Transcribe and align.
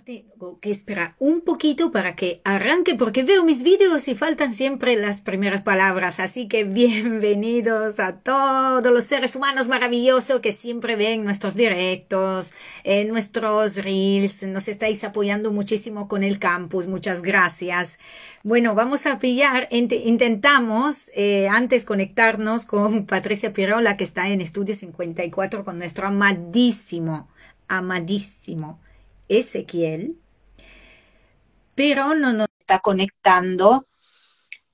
tengo 0.00 0.58
que 0.58 0.72
un 1.18 1.42
poquito 1.42 1.92
para 1.92 2.16
que 2.16 2.40
arranque 2.44 2.94
porque 2.94 3.24
veo 3.24 3.44
mis 3.44 3.62
vídeos 3.62 4.08
y 4.08 4.14
faltan 4.14 4.54
siempre 4.54 4.96
las 4.96 5.20
primeras 5.20 5.62
palabras. 5.62 6.18
Así 6.18 6.48
que 6.48 6.64
bienvenidos 6.82 8.00
a 8.00 8.16
todos 8.16 8.92
los 8.92 9.04
seres 9.04 9.36
humanos 9.36 9.68
maravillosos 9.68 10.40
que 10.40 10.52
siempre 10.52 10.96
ven 10.96 11.24
nuestros 11.24 11.54
directos, 11.54 12.52
en 12.84 13.08
nuestros 13.08 13.76
reels. 13.76 14.42
Nos 14.44 14.68
estáis 14.68 15.04
apoyando 15.04 15.52
muchísimo 15.52 16.08
con 16.08 16.24
el 16.24 16.38
campus. 16.38 16.86
Muchas 16.86 17.22
gracias. 17.22 17.98
Bueno, 18.42 18.74
vamos 18.74 19.06
a 19.06 19.18
pillar, 19.18 19.68
intentamos 19.70 21.10
eh, 21.14 21.48
antes 21.48 21.84
conectarnos 21.84 22.64
con 22.64 23.06
Patricia 23.06 23.52
Pirola 23.52 23.96
que 23.96 24.04
está 24.04 24.28
en 24.28 24.40
Estudio 24.40 24.74
54 24.74 25.64
con 25.64 25.78
nuestro 25.78 26.06
amadísimo, 26.06 27.28
amadísimo 27.68 28.81
Ezequiel, 29.38 30.18
pero 31.74 32.14
no 32.14 32.32
nos 32.32 32.48
está 32.58 32.80
conectando 32.80 33.86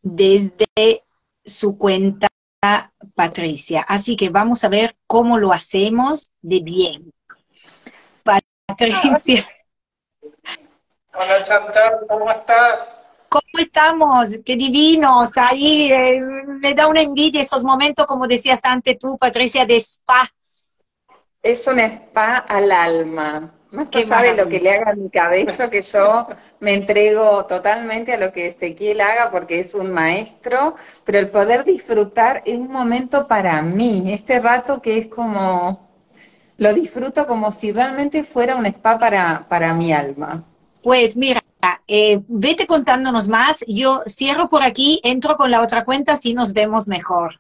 desde 0.02 1.05
su 1.45 1.78
cuenta 1.78 2.28
Patricia. 3.15 3.82
Así 3.82 4.16
que 4.16 4.30
vamos 4.30 4.65
a 4.65 4.68
ver 4.68 4.96
cómo 5.06 5.38
lo 5.38 5.52
hacemos 5.52 6.32
de 6.42 6.60
bien. 6.60 7.12
Patricia. 8.23 9.46
Hola 11.15 11.43
Chantal, 11.43 12.01
¿cómo 12.09 12.30
estás? 12.30 13.10
¿Cómo 13.29 13.59
estamos? 13.59 14.40
Qué 14.45 14.56
divinos. 14.56 15.37
Ahí 15.37 15.93
eh, 15.93 16.20
me 16.20 16.74
da 16.74 16.87
una 16.87 17.02
envidia 17.02 17.43
esos 17.43 17.65
momentos, 17.65 18.06
como 18.06 18.27
decías 18.27 18.60
antes 18.62 18.98
tú, 18.98 19.16
Patricia, 19.18 19.66
de 19.66 19.77
spa. 19.77 20.29
Es 21.43 21.66
un 21.66 21.79
spa 21.79 22.38
al 22.38 22.73
alma. 22.73 23.57
Más 23.70 23.88
que 23.88 24.02
sabe 24.02 24.34
lo 24.34 24.48
que 24.48 24.60
le 24.60 24.72
haga 24.72 24.92
a 24.92 24.95
mi 24.95 25.10
cabello, 25.10 25.70
que 25.70 25.82
yo 25.82 26.26
me 26.60 26.74
entrego 26.74 27.45
totalmente 27.45 28.14
a 28.14 28.16
lo 28.16 28.32
que 28.32 28.46
Ezequiel 28.46 29.01
haga 29.01 29.30
porque 29.30 29.60
es 29.60 29.74
un 29.74 29.93
maestro, 29.93 30.74
pero 31.04 31.18
el 31.18 31.29
poder 31.30 31.65
disfrutar 31.65 32.43
es 32.46 32.59
un 32.59 32.73
momento 32.73 33.26
para 33.26 33.60
mí, 33.60 34.10
este 34.12 34.38
rato 34.38 34.80
que 34.80 34.96
es 34.98 35.09
como, 35.09 35.87
lo 36.56 36.73
disfruto 36.73 37.26
como 37.26 37.51
si 37.51 37.70
realmente 37.73 38.24
fuera 38.24 38.56
un 38.56 38.65
spa 38.66 38.98
para, 38.98 39.46
para 39.48 39.74
mi 39.74 39.93
alma. 39.93 40.45
Pues 40.82 41.16
mira, 41.16 41.43
eh, 41.87 42.23
vete 42.26 42.66
contándonos 42.66 43.28
más, 43.28 43.65
yo 43.68 44.02
cierro 44.06 44.48
por 44.48 44.62
aquí, 44.62 45.00
entro 45.04 45.37
con 45.37 45.50
la 45.50 45.60
otra 45.60 45.84
cuenta, 45.84 46.16
si 46.16 46.32
nos 46.32 46.54
vemos 46.54 46.88
mejor. 46.88 47.38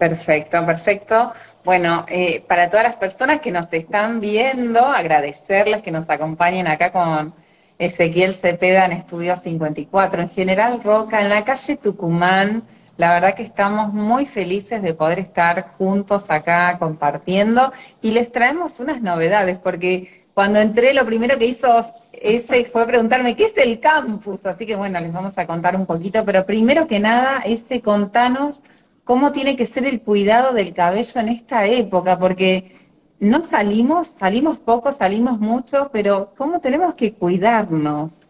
Perfecto, 0.00 0.64
perfecto. 0.64 1.32
Bueno, 1.62 2.06
eh, 2.08 2.42
para 2.48 2.70
todas 2.70 2.84
las 2.84 2.96
personas 2.96 3.40
que 3.40 3.52
nos 3.52 3.70
están 3.70 4.18
viendo, 4.18 4.80
agradecerles 4.80 5.82
que 5.82 5.90
nos 5.90 6.08
acompañen 6.08 6.66
acá 6.66 6.90
con 6.90 7.34
Ezequiel 7.78 8.32
Cepeda 8.32 8.86
en 8.86 8.92
Estudio 8.92 9.36
54, 9.36 10.22
en 10.22 10.30
General 10.30 10.82
Roca, 10.82 11.20
en 11.20 11.28
la 11.28 11.44
calle 11.44 11.76
Tucumán. 11.76 12.62
La 12.96 13.12
verdad 13.12 13.34
que 13.34 13.42
estamos 13.42 13.92
muy 13.92 14.24
felices 14.24 14.80
de 14.80 14.94
poder 14.94 15.18
estar 15.18 15.68
juntos 15.76 16.30
acá 16.30 16.78
compartiendo 16.78 17.70
y 18.00 18.12
les 18.12 18.32
traemos 18.32 18.80
unas 18.80 19.02
novedades, 19.02 19.58
porque 19.58 20.24
cuando 20.32 20.60
entré 20.60 20.94
lo 20.94 21.04
primero 21.04 21.36
que 21.36 21.44
hizo 21.44 21.84
ese 22.12 22.64
fue 22.64 22.86
preguntarme 22.86 23.36
qué 23.36 23.44
es 23.44 23.56
el 23.58 23.80
campus, 23.80 24.46
así 24.46 24.64
que 24.64 24.76
bueno, 24.76 24.98
les 24.98 25.12
vamos 25.12 25.36
a 25.36 25.46
contar 25.46 25.76
un 25.76 25.84
poquito, 25.84 26.24
pero 26.24 26.46
primero 26.46 26.86
que 26.86 27.00
nada, 27.00 27.42
ese 27.44 27.82
contanos 27.82 28.62
cómo 29.10 29.32
tiene 29.32 29.56
que 29.56 29.66
ser 29.66 29.86
el 29.86 30.02
cuidado 30.02 30.54
del 30.54 30.72
cabello 30.72 31.20
en 31.20 31.30
esta 31.30 31.66
época, 31.66 32.16
porque 32.16 32.76
no 33.18 33.42
salimos, 33.42 34.06
salimos 34.06 34.56
poco, 34.58 34.92
salimos 34.92 35.40
mucho, 35.40 35.90
pero 35.92 36.32
¿cómo 36.36 36.60
tenemos 36.60 36.94
que 36.94 37.14
cuidarnos? 37.14 38.28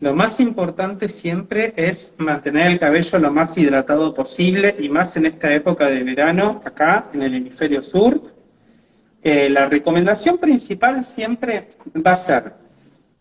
Lo 0.00 0.16
más 0.16 0.40
importante 0.40 1.06
siempre 1.06 1.72
es 1.76 2.16
mantener 2.18 2.66
el 2.66 2.80
cabello 2.80 3.20
lo 3.20 3.30
más 3.30 3.56
hidratado 3.56 4.12
posible 4.14 4.74
y 4.80 4.88
más 4.88 5.16
en 5.16 5.26
esta 5.26 5.54
época 5.54 5.86
de 5.86 6.02
verano, 6.02 6.60
acá 6.64 7.06
en 7.14 7.22
el 7.22 7.32
hemisferio 7.36 7.80
sur. 7.80 8.20
Eh, 9.22 9.48
la 9.48 9.66
recomendación 9.66 10.38
principal 10.38 11.04
siempre 11.04 11.68
va 12.04 12.14
a 12.14 12.18
ser 12.18 12.52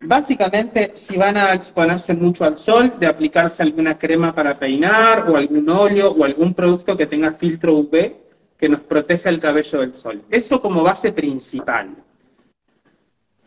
Básicamente, 0.02 0.92
si 0.96 1.18
van 1.18 1.38
a 1.38 1.54
exponerse 1.54 2.14
mucho 2.14 2.44
al 2.46 2.58
sol, 2.58 2.94
de 3.00 3.08
aplicarse 3.08 3.64
alguna 3.64 3.98
crema 3.98 4.34
para 4.34 4.58
peinar 4.60 5.30
o 5.30 5.38
algún 5.38 5.68
óleo 5.70 6.12
o 6.12 6.24
algún 6.24 6.54
producto 6.54 6.96
que 6.98 7.08
tenga 7.08 7.32
filtro 7.32 7.74
UV 7.76 8.14
que 8.58 8.70
nos 8.70 8.82
proteja 8.82 9.30
el 9.30 9.40
cabello 9.40 9.80
del 9.80 9.94
sol. 9.94 10.22
Eso 10.30 10.62
como 10.62 10.84
base 10.84 11.12
principal. 11.12 11.96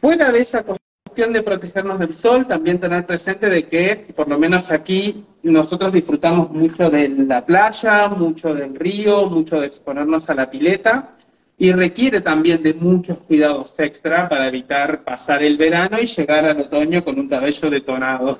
Fuera 0.00 0.32
de 0.32 0.40
esa 0.40 0.62
cuestión 0.62 1.32
de 1.32 1.42
protegernos 1.42 1.98
del 1.98 2.14
sol, 2.14 2.46
también 2.46 2.78
tener 2.78 3.06
presente 3.06 3.48
de 3.48 3.66
que, 3.66 4.12
por 4.14 4.28
lo 4.28 4.38
menos 4.38 4.70
aquí, 4.70 5.24
nosotros 5.42 5.92
disfrutamos 5.92 6.50
mucho 6.50 6.90
de 6.90 7.08
la 7.08 7.44
playa, 7.44 8.08
mucho 8.08 8.54
del 8.54 8.74
río, 8.74 9.26
mucho 9.26 9.60
de 9.60 9.66
exponernos 9.66 10.28
a 10.30 10.34
la 10.34 10.50
pileta 10.50 11.17
y 11.60 11.72
requiere 11.72 12.20
también 12.20 12.62
de 12.62 12.72
muchos 12.72 13.18
cuidados 13.18 13.78
extra 13.80 14.28
para 14.28 14.46
evitar 14.46 15.02
pasar 15.02 15.42
el 15.42 15.56
verano 15.56 15.98
y 16.00 16.06
llegar 16.06 16.44
al 16.44 16.60
otoño 16.60 17.04
con 17.04 17.18
un 17.18 17.28
cabello 17.28 17.68
detonado. 17.68 18.38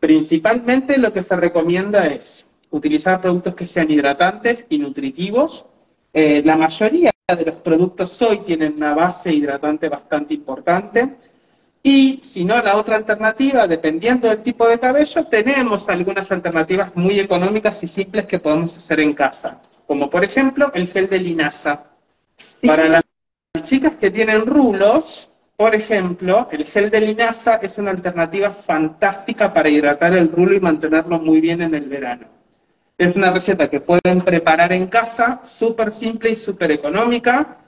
Principalmente 0.00 0.98
lo 0.98 1.12
que 1.12 1.22
se 1.22 1.36
recomienda 1.36 2.06
es 2.06 2.46
utilizar 2.70 3.20
productos 3.20 3.54
que 3.54 3.66
sean 3.66 3.90
hidratantes 3.90 4.66
y 4.70 4.78
nutritivos. 4.78 5.66
Eh, 6.14 6.40
la 6.44 6.56
mayoría 6.56 7.12
de 7.28 7.44
los 7.44 7.56
productos 7.56 8.22
hoy 8.22 8.38
tienen 8.38 8.74
una 8.76 8.94
base 8.94 9.30
hidratante 9.30 9.90
bastante 9.90 10.32
importante. 10.32 11.16
Y 11.82 12.20
si 12.22 12.44
no, 12.46 12.60
la 12.62 12.76
otra 12.76 12.96
alternativa, 12.96 13.66
dependiendo 13.68 14.28
del 14.28 14.42
tipo 14.42 14.66
de 14.66 14.78
cabello, 14.78 15.26
tenemos 15.26 15.88
algunas 15.90 16.32
alternativas 16.32 16.96
muy 16.96 17.20
económicas 17.20 17.82
y 17.82 17.86
simples 17.86 18.24
que 18.24 18.38
podemos 18.38 18.76
hacer 18.76 19.00
en 19.00 19.12
casa 19.12 19.60
como 19.86 20.10
por 20.10 20.24
ejemplo 20.24 20.70
el 20.74 20.88
gel 20.88 21.08
de 21.08 21.18
linaza. 21.18 21.84
Para 22.66 22.88
las 22.88 23.02
chicas 23.62 23.94
que 23.98 24.10
tienen 24.10 24.46
rulos, 24.46 25.32
por 25.56 25.74
ejemplo, 25.74 26.48
el 26.50 26.64
gel 26.64 26.90
de 26.90 27.00
linaza 27.00 27.56
es 27.56 27.78
una 27.78 27.90
alternativa 27.90 28.52
fantástica 28.52 29.54
para 29.54 29.68
hidratar 29.68 30.12
el 30.14 30.30
rulo 30.30 30.54
y 30.54 30.60
mantenerlo 30.60 31.18
muy 31.18 31.40
bien 31.40 31.62
en 31.62 31.74
el 31.74 31.88
verano. 31.88 32.26
Es 32.98 33.16
una 33.16 33.30
receta 33.30 33.68
que 33.68 33.80
pueden 33.80 34.20
preparar 34.22 34.72
en 34.72 34.86
casa, 34.86 35.40
súper 35.44 35.90
simple 35.90 36.30
y 36.30 36.36
súper 36.36 36.72
económica. 36.72 37.58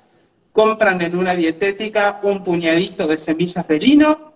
Compran 0.53 1.01
en 1.03 1.17
una 1.17 1.35
dietética 1.35 2.21
un 2.23 2.43
puñadito 2.43 3.07
de 3.07 3.19
semillas 3.19 3.67
de 3.69 3.79
lino. 3.79 4.33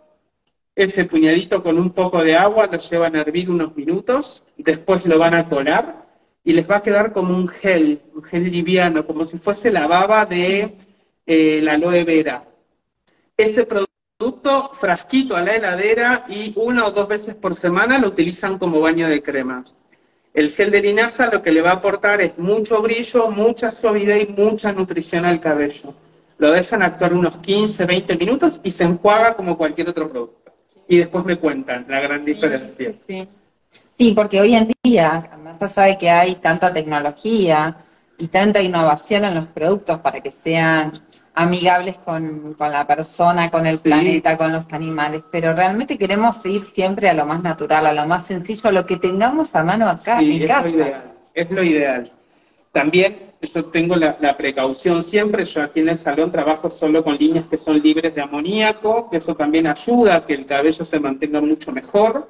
Ese 0.74 1.04
puñadito 1.04 1.62
con 1.62 1.78
un 1.78 1.90
poco 1.90 2.22
de 2.22 2.36
agua 2.36 2.68
lo 2.70 2.78
llevan 2.78 3.16
a 3.16 3.20
hervir 3.20 3.50
unos 3.50 3.76
minutos. 3.76 4.42
Después 4.56 5.04
lo 5.06 5.18
van 5.18 5.34
a 5.34 5.48
colar 5.48 6.01
y 6.44 6.52
les 6.52 6.68
va 6.68 6.76
a 6.76 6.82
quedar 6.82 7.12
como 7.12 7.36
un 7.36 7.48
gel, 7.48 8.00
un 8.14 8.22
gel 8.22 8.50
liviano, 8.50 9.06
como 9.06 9.24
si 9.24 9.38
fuese 9.38 9.70
la 9.70 9.86
baba 9.86 10.26
de 10.26 10.76
eh, 11.26 11.60
la 11.62 11.74
aloe 11.74 12.04
vera. 12.04 12.44
Ese 13.36 13.64
producto, 13.64 14.70
frasquito 14.74 15.36
a 15.36 15.42
la 15.42 15.56
heladera 15.56 16.24
y 16.28 16.52
una 16.56 16.86
o 16.86 16.90
dos 16.90 17.08
veces 17.08 17.34
por 17.34 17.54
semana 17.54 17.98
lo 17.98 18.08
utilizan 18.08 18.58
como 18.58 18.80
baño 18.80 19.08
de 19.08 19.22
crema. 19.22 19.64
El 20.34 20.50
gel 20.52 20.70
de 20.70 20.80
linaza 20.80 21.30
lo 21.30 21.42
que 21.42 21.52
le 21.52 21.60
va 21.60 21.70
a 21.70 21.74
aportar 21.74 22.20
es 22.20 22.38
mucho 22.38 22.80
brillo, 22.80 23.30
mucha 23.30 23.70
suavidad 23.70 24.16
y 24.16 24.32
mucha 24.32 24.72
nutrición 24.72 25.24
al 25.24 25.40
cabello. 25.40 25.94
Lo 26.38 26.50
dejan 26.50 26.82
actuar 26.82 27.12
unos 27.12 27.36
15, 27.36 27.84
20 27.84 28.16
minutos 28.16 28.60
y 28.64 28.70
se 28.70 28.84
enjuaga 28.84 29.36
como 29.36 29.56
cualquier 29.56 29.90
otro 29.90 30.10
producto. 30.10 30.52
Y 30.88 30.98
después 30.98 31.24
me 31.24 31.38
cuentan 31.38 31.86
la 31.88 32.00
gran 32.00 32.24
diferencia. 32.24 32.92
sí. 32.92 32.98
Sí, 33.06 33.28
porque 34.14 34.40
hoy 34.40 34.54
en 34.54 34.72
día, 34.82 35.30
más 35.60 35.78
allá 35.78 35.92
de 35.92 35.98
que 35.98 36.10
hay 36.10 36.34
tanta 36.36 36.72
tecnología 36.72 37.76
y 38.18 38.28
tanta 38.28 38.60
innovación 38.60 39.24
en 39.24 39.34
los 39.34 39.46
productos 39.46 40.00
para 40.00 40.20
que 40.20 40.30
sean 40.30 41.02
amigables 41.34 41.96
con, 41.98 42.54
la 42.58 42.86
persona, 42.86 43.50
con 43.50 43.66
el 43.66 43.78
planeta, 43.78 44.36
con 44.36 44.52
los 44.52 44.70
animales, 44.72 45.22
pero 45.30 45.54
realmente 45.54 45.96
queremos 45.96 46.44
ir 46.44 46.62
siempre 46.64 47.08
a 47.08 47.14
lo 47.14 47.24
más 47.24 47.42
natural, 47.42 47.86
a 47.86 47.92
lo 47.92 48.06
más 48.06 48.26
sencillo, 48.26 48.68
a 48.68 48.72
lo 48.72 48.86
que 48.86 48.96
tengamos 48.96 49.54
a 49.54 49.64
mano 49.64 49.88
acá 49.88 50.20
en 50.20 50.32
es 50.32 50.46
casa. 50.46 50.68
Lo 50.68 50.74
ideal, 50.74 51.12
es 51.34 51.50
lo 51.50 51.62
ideal. 51.62 52.12
También 52.72 53.32
yo 53.40 53.64
tengo 53.66 53.96
la, 53.96 54.16
la, 54.20 54.36
precaución 54.36 55.02
siempre, 55.02 55.44
yo 55.44 55.62
aquí 55.62 55.80
en 55.80 55.90
el 55.90 55.98
salón 55.98 56.30
trabajo 56.30 56.70
solo 56.70 57.02
con 57.02 57.16
líneas 57.16 57.46
que 57.48 57.56
son 57.56 57.80
libres 57.80 58.14
de 58.14 58.22
amoníaco, 58.22 59.10
que 59.10 59.18
eso 59.18 59.34
también 59.34 59.66
ayuda 59.66 60.16
a 60.16 60.26
que 60.26 60.34
el 60.34 60.46
cabello 60.46 60.84
se 60.84 61.00
mantenga 61.00 61.40
mucho 61.40 61.72
mejor 61.72 62.28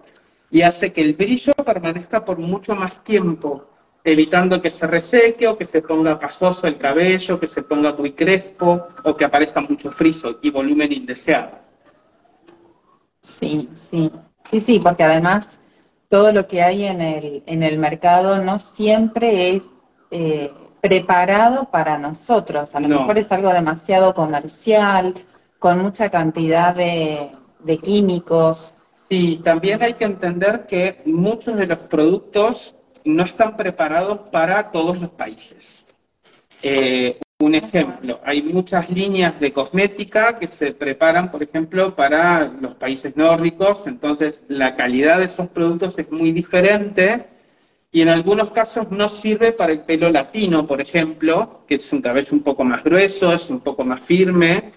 y 0.53 0.63
hace 0.63 0.93
que 0.93 1.01
el 1.01 1.15
brillo 1.15 1.53
permanezca 1.55 2.25
por 2.25 2.39
mucho 2.39 2.77
más 2.77 3.03
tiempo, 3.03 3.67
evitando 4.05 4.63
que 4.63 4.71
se 4.71 4.87
reseque 4.87 5.49
o 5.49 5.57
que 5.57 5.65
se 5.65 5.83
ponga 5.83 6.21
pasoso 6.21 6.69
el 6.69 6.79
cabello, 6.79 7.41
que 7.41 7.49
se 7.49 7.63
ponga 7.63 7.93
muy 7.93 8.13
crespo 8.13 8.87
o 9.03 9.17
que 9.17 9.25
aparezca 9.25 9.61
mucho 9.61 9.91
friso 9.91 10.39
y 10.43 10.51
volumen 10.51 10.93
indeseado. 10.93 11.59
Sí, 13.23 13.69
sí, 13.75 14.11
sí, 14.51 14.61
sí, 14.61 14.81
porque 14.81 15.03
además 15.03 15.59
todo 16.09 16.33
lo 16.33 16.47
que 16.47 16.63
hay 16.63 16.85
en 16.85 17.01
el, 17.01 17.43
en 17.47 17.63
el 17.63 17.79
mercado 17.79 18.45
no 18.45 18.59
siempre 18.59 19.57
es 19.57 19.71
eh, 20.11 20.53
preparado 20.83 21.71
para 21.71 21.97
nosotros. 21.97 22.75
A 22.75 22.81
lo 22.81 22.89
mejor 22.89 23.17
es 23.17 23.33
algo 23.33 23.51
demasiado 23.53 24.15
comercial, 24.15 25.15
con 25.59 25.79
mucha 25.79 26.11
cantidad 26.11 26.75
de, 26.75 27.31
químicos. 27.83 28.75
Sí, 29.13 29.43
también 29.45 29.83
hay 29.83 29.93
que 29.93 30.07
entender 30.07 30.65
que 30.67 31.03
muchos 31.05 31.59
de 31.59 31.67
los 31.67 31.81
productos 31.81 32.75
no 33.05 33.25
están 33.25 33.59
preparados 33.59 34.21
para 34.31 34.71
todos 34.71 34.99
los 34.99 35.11
países. 35.11 35.87
Eh, 36.63 37.21
un 37.41 37.55
ejemplo, 37.55 38.21
hay 38.25 38.43
muchas 38.43 38.89
líneas 38.89 39.39
de 39.39 39.53
cosmética 39.53 40.35
que 40.37 40.49
se 40.49 40.73
preparan, 40.73 41.31
por 41.31 41.43
ejemplo, 41.43 41.95
para 41.95 42.45
los 42.45 42.75
países 42.77 43.15
nórdicos, 43.15 43.87
entonces 43.87 44.45
la 44.49 44.77
calidad 44.77 45.19
de 45.19 45.27
esos 45.27 45.49
productos 45.49 45.99
es 45.99 46.11
muy 46.11 46.33
diferente 46.33 47.27
y 47.91 48.01
en 48.01 48.09
algunos 48.09 48.51
casos 48.53 48.91
no 48.91 49.11
sirve 49.11 49.53
para 49.53 49.73
el 49.73 49.81
pelo 49.81 50.11
latino, 50.11 50.67
por 50.67 50.81
ejemplo, 50.81 51.65
que 51.69 51.75
es 51.75 51.93
un 51.93 52.01
cabello 52.01 52.31
un 52.33 52.43
poco 52.43 52.65
más 52.65 52.83
grueso, 52.83 53.31
es 53.35 53.51
un 53.51 53.61
poco 53.61 53.85
más 53.85 54.03
firme. 54.03 54.73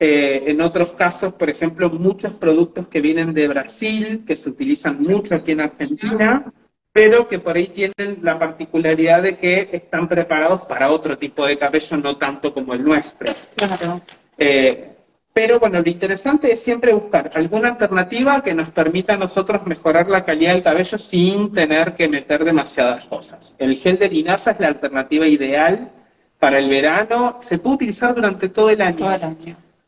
Eh, 0.00 0.44
en 0.46 0.60
otros 0.60 0.92
casos, 0.92 1.34
por 1.34 1.48
ejemplo, 1.48 1.88
muchos 1.88 2.32
productos 2.32 2.88
que 2.88 3.00
vienen 3.00 3.32
de 3.32 3.48
Brasil, 3.48 4.24
que 4.26 4.36
se 4.36 4.50
utilizan 4.50 5.00
mucho 5.00 5.34
aquí 5.34 5.52
en 5.52 5.60
Argentina, 5.60 6.52
pero 6.92 7.28
que 7.28 7.38
por 7.38 7.56
ahí 7.56 7.68
tienen 7.68 8.20
la 8.22 8.38
particularidad 8.38 9.22
de 9.22 9.36
que 9.36 9.68
están 9.72 10.08
preparados 10.08 10.62
para 10.62 10.90
otro 10.90 11.16
tipo 11.18 11.46
de 11.46 11.58
cabello, 11.58 11.96
no 11.96 12.16
tanto 12.16 12.52
como 12.52 12.74
el 12.74 12.84
nuestro. 12.84 13.32
Claro. 13.56 14.00
Eh, 14.36 14.94
pero 15.34 15.58
bueno, 15.58 15.80
lo 15.82 15.90
interesante 15.90 16.52
es 16.52 16.62
siempre 16.62 16.92
buscar 16.92 17.32
alguna 17.34 17.70
alternativa 17.70 18.40
que 18.40 18.54
nos 18.54 18.70
permita 18.70 19.14
a 19.14 19.16
nosotros 19.16 19.66
mejorar 19.66 20.08
la 20.08 20.24
calidad 20.24 20.52
del 20.52 20.62
cabello 20.62 20.96
sin 20.96 21.52
tener 21.52 21.94
que 21.94 22.08
meter 22.08 22.44
demasiadas 22.44 23.04
cosas. 23.06 23.56
El 23.58 23.76
gel 23.76 23.98
de 23.98 24.08
linaza 24.08 24.52
es 24.52 24.60
la 24.60 24.68
alternativa 24.68 25.26
ideal 25.26 25.90
para 26.38 26.60
el 26.60 26.68
verano. 26.68 27.40
Se 27.42 27.58
puede 27.58 27.74
utilizar 27.74 28.14
durante 28.14 28.48
todo 28.48 28.70
el 28.70 28.80
año. 28.80 29.08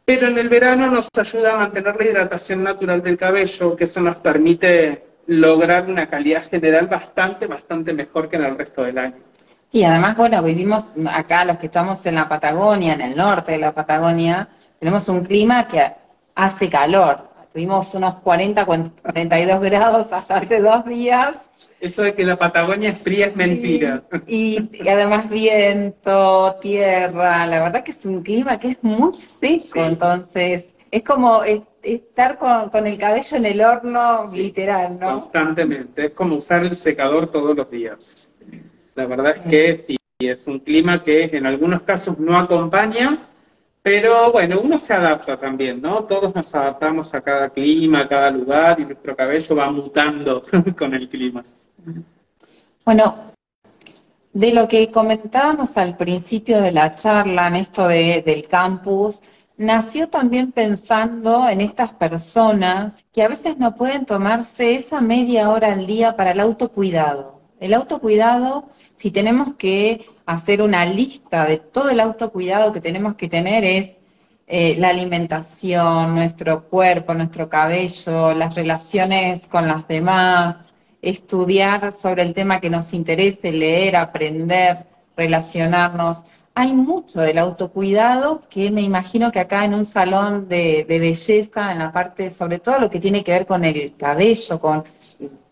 Pero 0.06 0.28
en 0.28 0.38
el 0.38 0.48
verano 0.48 0.88
nos 0.88 1.08
ayuda 1.18 1.54
a 1.54 1.56
mantener 1.56 1.96
la 1.96 2.04
hidratación 2.04 2.62
natural 2.62 3.02
del 3.02 3.18
cabello, 3.18 3.74
que 3.74 3.84
eso 3.84 4.00
nos 4.00 4.14
permite 4.16 5.04
lograr 5.26 5.90
una 5.90 6.08
calidad 6.08 6.48
general 6.48 6.86
bastante, 6.86 7.48
bastante 7.48 7.92
mejor 7.92 8.28
que 8.28 8.36
en 8.36 8.44
el 8.44 8.56
resto 8.56 8.84
del 8.84 8.98
año. 8.98 9.16
Sí, 9.72 9.82
además, 9.82 10.16
bueno, 10.16 10.40
vivimos 10.44 10.90
acá, 11.10 11.44
los 11.44 11.58
que 11.58 11.66
estamos 11.66 12.06
en 12.06 12.14
la 12.14 12.28
Patagonia, 12.28 12.94
en 12.94 13.00
el 13.00 13.16
norte 13.16 13.50
de 13.50 13.58
la 13.58 13.74
Patagonia, 13.74 14.48
tenemos 14.78 15.08
un 15.08 15.24
clima 15.24 15.66
que 15.66 15.82
hace 16.36 16.70
calor. 16.70 17.28
Tuvimos 17.52 17.92
unos 17.96 18.20
40, 18.20 18.64
42 18.64 19.60
grados 19.60 20.12
hasta 20.12 20.36
hace 20.36 20.60
dos 20.60 20.84
días. 20.84 21.34
Eso 21.80 22.02
de 22.02 22.14
que 22.14 22.24
la 22.24 22.36
Patagonia 22.36 22.90
es 22.90 22.98
fría 22.98 23.26
es 23.26 23.36
mentira. 23.36 24.02
Y, 24.26 24.58
además 24.88 25.28
viento, 25.28 26.56
tierra, 26.60 27.46
la 27.46 27.64
verdad 27.64 27.84
que 27.84 27.90
es 27.90 28.04
un 28.06 28.22
clima 28.22 28.58
que 28.58 28.68
es 28.68 28.78
muy 28.82 29.14
seco, 29.14 29.84
entonces 29.84 30.74
es 30.90 31.02
como 31.02 31.42
estar 31.82 32.38
con, 32.38 32.86
el 32.86 32.98
cabello 32.98 33.36
en 33.36 33.46
el 33.46 33.60
horno, 33.60 34.24
literal, 34.32 34.98
¿no? 34.98 35.12
Constantemente, 35.12 36.06
es 36.06 36.12
como 36.12 36.36
usar 36.36 36.64
el 36.64 36.74
secador 36.74 37.30
todos 37.30 37.54
los 37.54 37.70
días. 37.70 38.32
La 38.94 39.06
verdad 39.06 39.34
es 39.36 39.40
que 39.42 39.84
sí, 39.86 39.96
es 40.18 40.46
un 40.46 40.60
clima 40.60 41.02
que 41.04 41.24
en 41.24 41.44
algunos 41.44 41.82
casos 41.82 42.18
no 42.18 42.36
acompaña, 42.38 43.18
pero 43.82 44.32
bueno, 44.32 44.60
uno 44.60 44.78
se 44.78 44.94
adapta 44.94 45.36
también, 45.36 45.82
¿no? 45.82 46.04
Todos 46.04 46.34
nos 46.34 46.52
adaptamos 46.54 47.12
a 47.14 47.20
cada 47.20 47.50
clima, 47.50 48.00
a 48.00 48.08
cada 48.08 48.30
lugar 48.30 48.80
y 48.80 48.86
nuestro 48.86 49.14
cabello 49.14 49.54
va 49.54 49.70
mutando 49.70 50.42
con 50.78 50.94
el 50.94 51.08
clima. 51.08 51.44
Bueno, 52.84 53.14
de 54.32 54.52
lo 54.52 54.68
que 54.68 54.90
comentábamos 54.90 55.76
al 55.76 55.96
principio 55.96 56.60
de 56.60 56.72
la 56.72 56.94
charla, 56.94 57.48
en 57.48 57.56
esto 57.56 57.88
del 57.88 58.46
campus, 58.48 59.20
nació 59.56 60.08
también 60.08 60.52
pensando 60.52 61.48
en 61.48 61.60
estas 61.60 61.92
personas 61.94 63.06
que 63.12 63.22
a 63.22 63.28
veces 63.28 63.58
no 63.58 63.74
pueden 63.74 64.04
tomarse 64.04 64.74
esa 64.76 65.00
media 65.00 65.50
hora 65.50 65.72
al 65.72 65.86
día 65.86 66.16
para 66.16 66.32
el 66.32 66.40
autocuidado. 66.40 67.40
El 67.58 67.72
autocuidado, 67.72 68.68
si 68.96 69.10
tenemos 69.10 69.54
que 69.54 70.06
hacer 70.26 70.60
una 70.60 70.84
lista 70.84 71.46
de 71.46 71.58
todo 71.58 71.88
el 71.90 72.00
autocuidado 72.00 72.72
que 72.72 72.80
tenemos 72.80 73.14
que 73.14 73.28
tener 73.28 73.64
es 73.64 73.96
eh, 74.46 74.76
la 74.76 74.88
alimentación, 74.90 76.14
nuestro 76.14 76.68
cuerpo, 76.68 77.14
nuestro 77.14 77.48
cabello, 77.48 78.34
las 78.34 78.54
relaciones 78.54 79.46
con 79.46 79.66
las 79.66 79.88
demás, 79.88 80.72
estudiar 81.02 81.92
sobre 81.92 82.22
el 82.22 82.32
tema 82.32 82.60
que 82.60 82.70
nos 82.70 82.92
interese, 82.92 83.52
leer, 83.52 83.96
aprender, 83.96 84.86
relacionarnos. 85.16 86.22
Hay 86.54 86.72
mucho 86.72 87.20
del 87.20 87.38
autocuidado 87.38 88.42
que 88.48 88.70
me 88.70 88.82
imagino 88.82 89.30
que 89.30 89.40
acá 89.40 89.64
en 89.64 89.74
un 89.74 89.84
salón 89.84 90.48
de, 90.48 90.86
de 90.88 90.98
belleza, 90.98 91.72
en 91.72 91.80
la 91.80 91.92
parte, 91.92 92.30
sobre 92.30 92.58
todo 92.58 92.78
lo 92.78 92.90
que 92.90 93.00
tiene 93.00 93.22
que 93.22 93.32
ver 93.32 93.46
con 93.46 93.64
el 93.64 93.94
cabello, 93.96 94.58
con, 94.58 94.84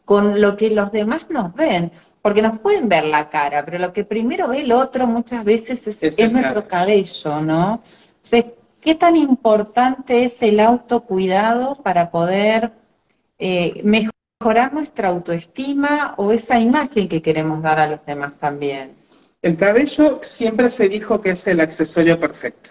con 0.04 0.40
lo 0.40 0.56
que 0.56 0.70
los 0.70 0.90
demás 0.92 1.26
nos 1.30 1.54
ven 1.54 1.92
porque 2.24 2.40
nos 2.40 2.58
pueden 2.58 2.88
ver 2.88 3.04
la 3.04 3.28
cara, 3.28 3.66
pero 3.66 3.78
lo 3.78 3.92
que 3.92 4.02
primero 4.02 4.48
ve 4.48 4.62
el 4.62 4.72
otro 4.72 5.06
muchas 5.06 5.44
veces 5.44 5.86
es, 5.86 6.32
nuestro 6.32 6.66
cabello, 6.66 7.42
¿no? 7.42 7.82
Entonces, 8.22 8.46
¿qué 8.80 8.94
tan 8.94 9.14
importante 9.14 10.24
es 10.24 10.40
el 10.40 10.58
autocuidado 10.58 11.74
para 11.82 12.10
poder 12.10 12.72
eh, 13.38 13.78
mejorar 13.84 14.13
nuestra 14.72 15.08
autoestima 15.08 16.14
o 16.16 16.32
esa 16.32 16.58
imagen 16.58 17.08
que 17.08 17.22
queremos 17.22 17.62
dar 17.62 17.78
a 17.78 17.86
los 17.86 18.04
demás 18.04 18.38
también? 18.38 18.94
El 19.42 19.56
cabello 19.56 20.20
siempre 20.22 20.70
se 20.70 20.88
dijo 20.88 21.20
que 21.20 21.30
es 21.30 21.46
el 21.46 21.60
accesorio 21.60 22.18
perfecto 22.18 22.70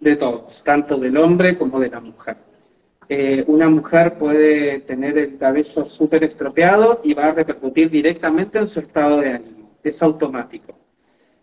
de 0.00 0.16
todos, 0.16 0.62
tanto 0.62 0.96
del 0.96 1.16
hombre 1.16 1.56
como 1.56 1.80
de 1.80 1.90
la 1.90 2.00
mujer. 2.00 2.36
Eh, 3.08 3.42
una 3.46 3.68
mujer 3.68 4.18
puede 4.18 4.80
tener 4.80 5.16
el 5.16 5.38
cabello 5.38 5.86
súper 5.86 6.24
estropeado 6.24 7.00
y 7.02 7.14
va 7.14 7.26
a 7.28 7.32
repercutir 7.32 7.90
directamente 7.90 8.58
en 8.58 8.68
su 8.68 8.80
estado 8.80 9.20
de 9.20 9.32
ánimo. 9.32 9.70
Es 9.82 10.02
automático. 10.02 10.78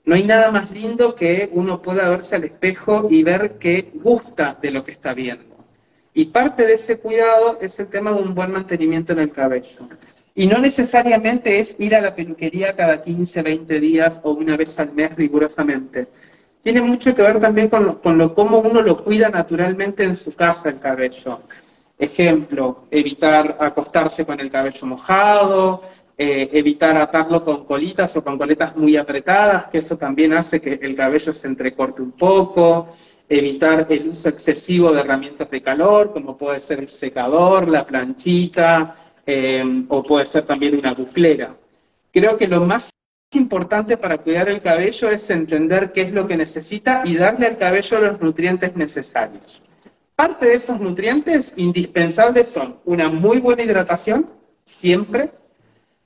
No 0.06 0.14
hay 0.14 0.24
nada 0.24 0.52
más 0.52 0.70
lindo 0.72 1.16
que 1.16 1.50
uno 1.52 1.82
pueda 1.82 2.10
verse 2.10 2.36
al 2.36 2.44
espejo 2.44 3.08
y 3.10 3.24
ver 3.24 3.58
que 3.58 3.92
gusta 3.96 4.58
de 4.62 4.72
lo 4.72 4.84
que 4.84 4.92
está 4.92 5.16
viendo. 5.16 5.55
Y 6.18 6.28
parte 6.28 6.66
de 6.66 6.76
ese 6.76 6.98
cuidado 6.98 7.58
es 7.60 7.78
el 7.78 7.88
tema 7.88 8.14
de 8.14 8.22
un 8.22 8.34
buen 8.34 8.54
mantenimiento 8.54 9.12
en 9.12 9.20
el 9.20 9.32
cabello. 9.32 9.90
Y 10.34 10.48
no 10.48 10.60
necesariamente 10.60 11.60
es 11.60 11.76
ir 11.78 11.94
a 11.94 12.00
la 12.00 12.16
peluquería 12.16 12.74
cada 12.74 13.04
15, 13.04 13.42
20 13.42 13.80
días 13.82 14.22
o 14.24 14.32
una 14.32 14.56
vez 14.56 14.80
al 14.80 14.94
mes 14.94 15.14
rigurosamente. 15.18 16.08
Tiene 16.64 16.82
mucho 16.82 17.14
que 17.14 17.22
ver 17.22 17.42
también 17.42 17.68
con, 17.68 17.86
lo, 17.86 18.02
con 18.02 18.18
lo, 18.18 18.34
cómo 18.34 18.60
uno 18.60 18.82
lo 18.82 19.04
cuida 19.04 19.28
naturalmente 19.28 20.06
en 20.06 20.16
su 20.16 20.34
casa 20.34 20.70
el 20.70 20.80
cabello. 20.80 21.42
Ejemplo, 22.00 22.86
evitar 22.92 23.58
acostarse 23.60 24.26
con 24.26 24.40
el 24.40 24.50
cabello 24.50 24.88
mojado, 24.88 25.84
eh, 26.18 26.50
evitar 26.54 26.96
atarlo 26.96 27.44
con 27.44 27.66
colitas 27.66 28.16
o 28.16 28.24
con 28.24 28.38
coletas 28.38 28.74
muy 28.78 28.96
apretadas, 28.96 29.66
que 29.66 29.80
eso 29.80 29.98
también 29.98 30.32
hace 30.32 30.62
que 30.62 30.80
el 30.82 30.96
cabello 30.96 31.34
se 31.34 31.48
entrecorte 31.48 32.02
un 32.02 32.14
poco, 32.14 32.88
evitar 33.28 33.88
el 33.90 34.10
uso 34.10 34.30
excesivo 34.30 34.92
de 34.92 35.02
herramientas 35.02 35.50
de 35.50 35.62
calor, 35.62 36.14
como 36.14 36.38
puede 36.38 36.60
ser 36.60 36.80
el 36.80 36.90
secador, 36.90 37.68
la 37.68 37.86
planchita, 37.86 38.96
eh, 39.26 39.86
o 39.88 40.04
puede 40.04 40.26
ser 40.26 40.46
también 40.46 40.78
una 40.78 40.94
buclera. 40.94 41.56
Creo 42.12 42.38
que 42.38 42.48
lo 42.48 42.66
más 42.66 42.90
importante 43.34 43.98
para 43.98 44.18
cuidar 44.20 44.48
el 44.50 44.62
cabello 44.62 45.10
es 45.10 45.30
entender 45.30 45.92
qué 45.92 46.04
es 46.04 46.14
lo 46.14 46.28
que 46.28 46.38
necesita 46.38 47.02
y 47.06 47.16
darle 47.16 47.48
al 47.48 47.58
cabello 47.58 48.00
los 48.00 48.22
nutrientes 48.22 48.76
necesarios. 48.76 49.62
Parte 50.16 50.46
de 50.46 50.54
esos 50.56 50.80
nutrientes 50.80 51.54
indispensables 51.58 52.48
son 52.48 52.78
una 52.86 53.10
muy 53.10 53.40
buena 53.40 53.64
hidratación, 53.64 54.32
siempre, 54.64 55.32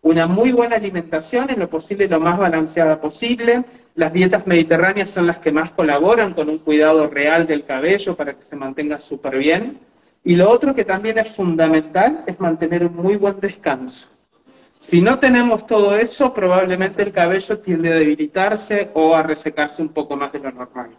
una 0.02 0.28
muy 0.28 0.52
buena 0.52 0.78
alimentación, 0.78 1.50
en 1.50 1.60
lo 1.60 1.70
posible 1.70 2.08
lo 2.08 2.20
más 2.20 2.38
balanceada 2.38 3.02
posible. 3.02 3.66
Las 3.96 4.14
dietas 4.14 4.48
mediterráneas 4.48 5.10
son 5.10 5.28
las 5.28 5.40
que 5.40 5.52
más 5.52 5.72
colaboran 5.72 6.34
con 6.34 6.50
un 6.50 6.60
cuidado 6.60 7.08
real 7.08 7.46
del 7.46 7.66
cabello 7.66 8.16
para 8.16 8.34
que 8.34 8.44
se 8.44 8.56
mantenga 8.56 8.98
súper 8.98 9.38
bien. 9.38 9.80
Y 10.24 10.36
lo 10.36 10.50
otro 10.50 10.74
que 10.74 10.86
también 10.86 11.18
es 11.18 11.30
fundamental 11.30 12.22
es 12.28 12.40
mantener 12.40 12.86
un 12.86 12.96
muy 12.96 13.18
buen 13.18 13.40
descanso. 13.40 14.08
Si 14.80 15.02
no 15.02 15.20
tenemos 15.20 15.68
todo 15.68 15.98
eso, 15.98 16.34
probablemente 16.34 17.02
el 17.04 17.12
cabello 17.12 17.60
tiende 17.60 17.92
a 17.92 17.96
debilitarse 17.96 18.92
o 18.94 19.14
a 19.14 19.24
resecarse 19.24 19.82
un 19.82 19.90
poco 19.90 20.16
más 20.16 20.32
de 20.32 20.40
lo 20.40 20.52
normal. 20.52 20.92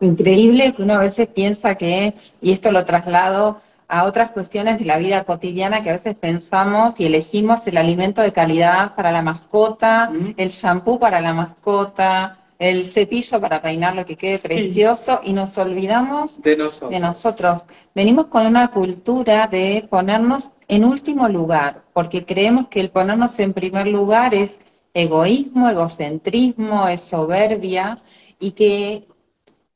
Increíble 0.00 0.72
que 0.74 0.82
uno 0.82 0.94
a 0.94 1.00
veces 1.00 1.28
piensa 1.28 1.74
que, 1.74 2.14
y 2.40 2.52
esto 2.52 2.70
lo 2.70 2.84
traslado 2.84 3.60
a 3.88 4.04
otras 4.04 4.30
cuestiones 4.30 4.78
de 4.78 4.84
la 4.84 4.98
vida 4.98 5.24
cotidiana 5.24 5.82
que 5.82 5.88
a 5.88 5.94
veces 5.94 6.14
pensamos 6.14 7.00
y 7.00 7.06
elegimos 7.06 7.66
el 7.66 7.78
alimento 7.78 8.20
de 8.20 8.32
calidad 8.32 8.94
para 8.94 9.10
la 9.10 9.22
mascota, 9.22 10.12
el 10.36 10.48
shampoo 10.50 10.98
para 10.98 11.20
la 11.22 11.32
mascota, 11.32 12.36
el 12.58 12.84
cepillo 12.84 13.40
para 13.40 13.62
peinarlo 13.62 14.04
que 14.04 14.16
quede 14.16 14.38
precioso 14.38 15.20
y 15.24 15.32
nos 15.32 15.56
olvidamos 15.56 16.42
de 16.42 16.56
nosotros. 16.56 16.90
de 16.90 17.00
nosotros. 17.00 17.64
Venimos 17.94 18.26
con 18.26 18.46
una 18.46 18.68
cultura 18.68 19.46
de 19.46 19.86
ponernos 19.88 20.50
en 20.66 20.84
último 20.84 21.28
lugar, 21.28 21.82
porque 21.94 22.26
creemos 22.26 22.68
que 22.68 22.80
el 22.80 22.90
ponernos 22.90 23.38
en 23.38 23.54
primer 23.54 23.86
lugar 23.86 24.34
es 24.34 24.58
egoísmo, 24.92 25.68
egocentrismo, 25.68 26.88
es 26.88 27.00
soberbia 27.00 27.98
y 28.38 28.50
que 28.50 29.06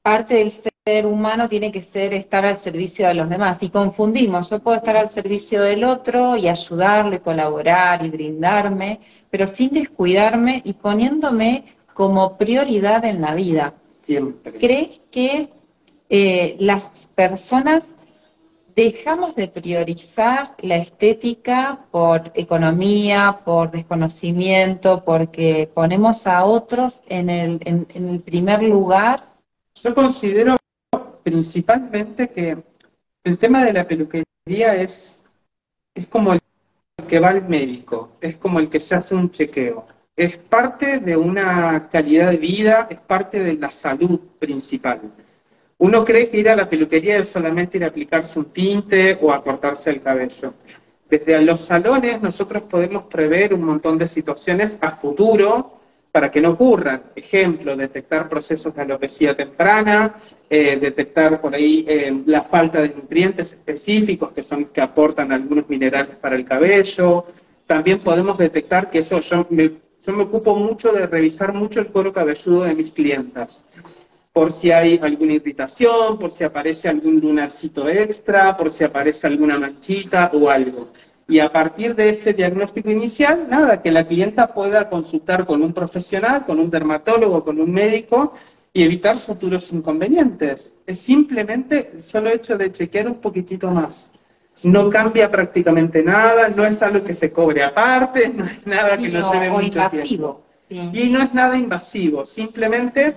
parte 0.02 0.34
del 0.34 0.50
ser 0.50 0.71
ser 0.84 1.06
humano 1.06 1.48
tiene 1.48 1.70
que 1.70 1.80
ser 1.80 2.12
estar 2.12 2.44
al 2.44 2.56
servicio 2.56 3.06
de 3.06 3.14
los 3.14 3.28
demás 3.28 3.62
y 3.62 3.70
confundimos, 3.70 4.50
yo 4.50 4.58
puedo 4.58 4.78
estar 4.78 4.96
al 4.96 5.10
servicio 5.10 5.62
del 5.62 5.84
otro 5.84 6.36
y 6.36 6.48
ayudarle, 6.48 7.20
colaborar 7.20 8.04
y 8.04 8.10
brindarme, 8.10 8.98
pero 9.30 9.46
sin 9.46 9.70
descuidarme 9.70 10.60
y 10.64 10.72
poniéndome 10.72 11.66
como 11.94 12.36
prioridad 12.36 13.04
en 13.04 13.20
la 13.20 13.32
vida. 13.36 13.74
Siempre. 14.04 14.58
¿Crees 14.58 15.00
que 15.12 15.50
eh, 16.08 16.56
las 16.58 17.08
personas 17.14 17.88
dejamos 18.74 19.36
de 19.36 19.46
priorizar 19.46 20.56
la 20.62 20.78
estética 20.78 21.86
por 21.92 22.32
economía, 22.34 23.38
por 23.44 23.70
desconocimiento, 23.70 25.04
porque 25.04 25.70
ponemos 25.72 26.26
a 26.26 26.44
otros 26.44 27.02
en 27.06 27.30
el, 27.30 27.60
en 27.64 28.08
el 28.08 28.18
primer 28.18 28.64
lugar? 28.64 29.22
Yo 29.80 29.94
considero 29.94 30.56
principalmente 31.22 32.28
que 32.28 32.56
el 33.24 33.38
tema 33.38 33.64
de 33.64 33.72
la 33.72 33.86
peluquería 33.86 34.74
es, 34.74 35.24
es 35.94 36.06
como 36.08 36.32
el 36.32 36.40
que 37.08 37.20
va 37.20 37.30
al 37.30 37.48
médico, 37.48 38.12
es 38.20 38.36
como 38.36 38.58
el 38.58 38.68
que 38.68 38.80
se 38.80 38.96
hace 38.96 39.14
un 39.14 39.30
chequeo. 39.30 39.86
Es 40.16 40.36
parte 40.36 40.98
de 40.98 41.16
una 41.16 41.88
calidad 41.88 42.30
de 42.30 42.36
vida, 42.36 42.86
es 42.90 42.98
parte 42.98 43.40
de 43.40 43.54
la 43.54 43.70
salud 43.70 44.20
principal. 44.38 45.00
Uno 45.78 46.04
cree 46.04 46.28
que 46.28 46.38
ir 46.38 46.48
a 46.48 46.56
la 46.56 46.68
peluquería 46.68 47.18
es 47.18 47.28
solamente 47.28 47.76
ir 47.76 47.84
a 47.84 47.88
aplicarse 47.88 48.38
un 48.38 48.46
tinte 48.46 49.18
o 49.20 49.32
a 49.32 49.42
cortarse 49.42 49.90
el 49.90 50.00
cabello. 50.00 50.54
Desde 51.08 51.40
los 51.42 51.60
salones 51.60 52.22
nosotros 52.22 52.62
podemos 52.62 53.04
prever 53.04 53.52
un 53.52 53.64
montón 53.64 53.98
de 53.98 54.06
situaciones 54.06 54.78
a 54.80 54.92
futuro 54.92 55.81
para 56.12 56.30
que 56.30 56.42
no 56.42 56.50
ocurran. 56.50 57.02
Ejemplo, 57.16 57.74
detectar 57.74 58.28
procesos 58.28 58.74
de 58.74 58.82
alopecia 58.82 59.34
temprana, 59.34 60.14
eh, 60.48 60.76
detectar 60.78 61.40
por 61.40 61.54
ahí 61.54 61.84
eh, 61.88 62.22
la 62.26 62.42
falta 62.42 62.82
de 62.82 62.90
nutrientes 62.90 63.54
específicos 63.54 64.30
que 64.32 64.42
son 64.42 64.66
que 64.66 64.82
aportan 64.82 65.32
algunos 65.32 65.68
minerales 65.68 66.14
para 66.16 66.36
el 66.36 66.44
cabello. 66.44 67.24
También 67.66 68.00
podemos 68.00 68.36
detectar 68.36 68.90
que 68.90 68.98
eso, 68.98 69.20
yo 69.20 69.46
me, 69.48 69.72
yo 70.06 70.12
me 70.12 70.24
ocupo 70.24 70.54
mucho 70.54 70.92
de 70.92 71.06
revisar 71.06 71.54
mucho 71.54 71.80
el 71.80 71.86
cuero 71.86 72.12
cabelludo 72.12 72.64
de 72.64 72.74
mis 72.74 72.90
clientas 72.90 73.64
por 74.32 74.50
si 74.50 74.70
hay 74.70 74.98
alguna 75.02 75.34
irritación, 75.34 76.18
por 76.18 76.30
si 76.30 76.42
aparece 76.42 76.88
algún 76.88 77.20
lunarcito 77.20 77.86
extra, 77.88 78.56
por 78.56 78.70
si 78.70 78.82
aparece 78.82 79.26
alguna 79.26 79.58
manchita 79.58 80.30
o 80.32 80.48
algo. 80.48 80.88
Y 81.28 81.38
a 81.38 81.52
partir 81.52 81.94
de 81.94 82.10
ese 82.10 82.32
diagnóstico 82.32 82.90
inicial, 82.90 83.46
nada, 83.48 83.80
que 83.80 83.90
la 83.90 84.06
clienta 84.06 84.52
pueda 84.52 84.88
consultar 84.88 85.46
con 85.46 85.62
un 85.62 85.72
profesional, 85.72 86.44
con 86.44 86.58
un 86.58 86.70
dermatólogo, 86.70 87.44
con 87.44 87.60
un 87.60 87.72
médico 87.72 88.34
y 88.72 88.82
evitar 88.82 89.18
futuros 89.18 89.72
inconvenientes. 89.72 90.76
Es 90.86 91.00
simplemente 91.00 92.00
solo 92.02 92.30
hecho 92.30 92.56
de 92.56 92.72
chequear 92.72 93.06
un 93.06 93.16
poquitito 93.16 93.70
más. 93.70 94.12
No 94.64 94.90
cambia 94.90 95.30
prácticamente 95.30 96.02
nada, 96.02 96.48
no 96.48 96.64
es 96.64 96.82
algo 96.82 97.04
que 97.04 97.14
se 97.14 97.32
cobre 97.32 97.62
aparte, 97.62 98.28
no 98.34 98.44
es 98.44 98.66
nada 98.66 98.96
que 98.96 99.08
nos 99.08 99.32
lleve 99.32 99.50
mucho 99.50 99.78
invasivo. 99.78 100.42
tiempo. 100.68 100.98
Y 100.98 101.08
no 101.10 101.22
es 101.22 101.34
nada 101.34 101.56
invasivo, 101.58 102.24
simplemente 102.24 103.14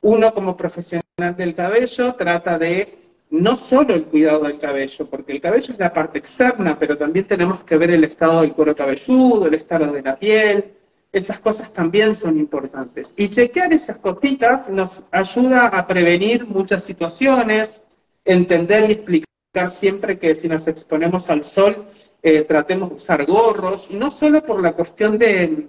uno 0.00 0.32
como 0.32 0.56
profesional 0.56 1.02
del 1.36 1.54
cabello 1.54 2.14
trata 2.14 2.58
de 2.58 3.07
no 3.30 3.56
solo 3.56 3.94
el 3.94 4.04
cuidado 4.04 4.44
del 4.44 4.58
cabello, 4.58 5.06
porque 5.08 5.32
el 5.32 5.40
cabello 5.40 5.72
es 5.72 5.78
la 5.78 5.92
parte 5.92 6.18
externa, 6.18 6.78
pero 6.78 6.96
también 6.96 7.26
tenemos 7.26 7.62
que 7.64 7.76
ver 7.76 7.90
el 7.90 8.04
estado 8.04 8.40
del 8.40 8.52
cuero 8.52 8.74
cabelludo, 8.74 9.46
el 9.46 9.54
estado 9.54 9.92
de 9.92 10.02
la 10.02 10.16
piel, 10.16 10.72
esas 11.12 11.40
cosas 11.40 11.72
también 11.72 12.14
son 12.14 12.38
importantes. 12.38 13.12
Y 13.16 13.28
chequear 13.28 13.72
esas 13.72 13.98
cositas 13.98 14.68
nos 14.68 15.04
ayuda 15.10 15.66
a 15.66 15.86
prevenir 15.86 16.46
muchas 16.46 16.84
situaciones, 16.84 17.82
entender 18.24 18.88
y 18.88 18.92
explicar 18.92 19.70
siempre 19.70 20.18
que 20.18 20.34
si 20.34 20.48
nos 20.48 20.68
exponemos 20.68 21.28
al 21.30 21.44
sol, 21.44 21.86
eh, 22.22 22.42
tratemos 22.42 22.90
de 22.90 22.96
usar 22.96 23.26
gorros, 23.26 23.90
no 23.90 24.10
solo 24.10 24.42
por 24.42 24.60
la 24.60 24.72
cuestión 24.72 25.18
de, 25.18 25.68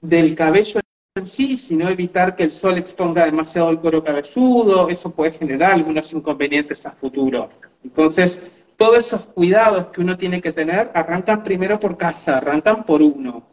del 0.00 0.34
cabello 0.34 0.81
sí, 1.26 1.58
sino 1.58 1.90
evitar 1.90 2.34
que 2.34 2.44
el 2.44 2.52
sol 2.52 2.78
exponga 2.78 3.26
demasiado 3.26 3.68
el 3.70 3.78
cuero 3.78 4.02
cabelludo, 4.02 4.88
eso 4.88 5.10
puede 5.10 5.32
generar 5.32 5.72
algunos 5.72 6.10
inconvenientes 6.12 6.86
a 6.86 6.92
futuro. 6.92 7.50
Entonces, 7.84 8.40
todos 8.78 8.98
esos 8.98 9.26
cuidados 9.26 9.88
que 9.88 10.00
uno 10.00 10.16
tiene 10.16 10.40
que 10.40 10.52
tener 10.52 10.90
arrancan 10.94 11.44
primero 11.44 11.78
por 11.78 11.98
casa, 11.98 12.38
arrancan 12.38 12.84
por 12.84 13.02
uno. 13.02 13.46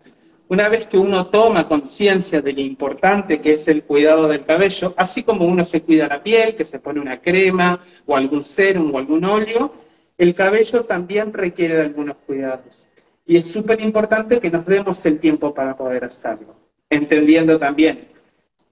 Una 0.48 0.70
vez 0.70 0.88
que 0.88 0.98
uno 0.98 1.28
toma 1.28 1.68
conciencia 1.68 2.42
de 2.42 2.54
lo 2.54 2.62
importante 2.62 3.42
que 3.42 3.54
es 3.54 3.68
el 3.68 3.84
cuidado 3.84 4.30
del 4.30 4.46
cabello, 4.46 4.94
así 4.96 5.24
como 5.24 5.46
uno 5.46 5.66
se 5.66 5.82
cuida 5.82 6.08
la 6.08 6.24
piel, 6.24 6.56
que 6.56 6.66
se 6.66 6.80
pone 6.80 7.02
una 7.02 7.20
crema 7.20 7.80
o 8.06 8.16
algún 8.16 8.46
serum 8.46 8.96
o 8.96 8.98
algún 8.98 9.26
óleo, 9.26 9.74
el 10.18 10.34
cabello 10.34 10.86
también 10.86 11.34
requiere 11.34 11.76
de 11.76 11.82
algunos 11.82 12.16
cuidados. 12.26 12.88
Y 13.28 13.36
es 13.36 13.52
súper 13.52 13.82
importante 13.82 14.40
que 14.40 14.50
nos 14.50 14.66
demos 14.66 15.06
el 15.06 15.20
tiempo 15.20 15.54
para 15.54 15.76
poder 15.78 16.06
hacerlo 16.06 16.69
entendiendo 16.90 17.60
también 17.60 18.08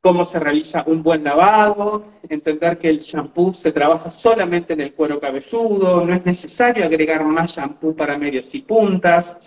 cómo 0.01 0.25
se 0.25 0.39
realiza 0.39 0.83
un 0.87 1.03
buen 1.03 1.23
lavado, 1.23 2.05
entender 2.29 2.77
que 2.77 2.89
el 2.89 2.99
shampoo 2.99 3.53
se 3.53 3.71
trabaja 3.71 4.09
solamente 4.09 4.73
en 4.73 4.81
el 4.81 4.93
cuero 4.93 5.19
cabelludo, 5.19 6.05
no 6.05 6.13
es 6.13 6.25
necesario 6.25 6.85
agregar 6.85 7.23
más 7.25 7.55
shampoo 7.55 7.95
para 7.95 8.17
medios 8.17 8.53
y 8.55 8.61
puntas, 8.61 9.37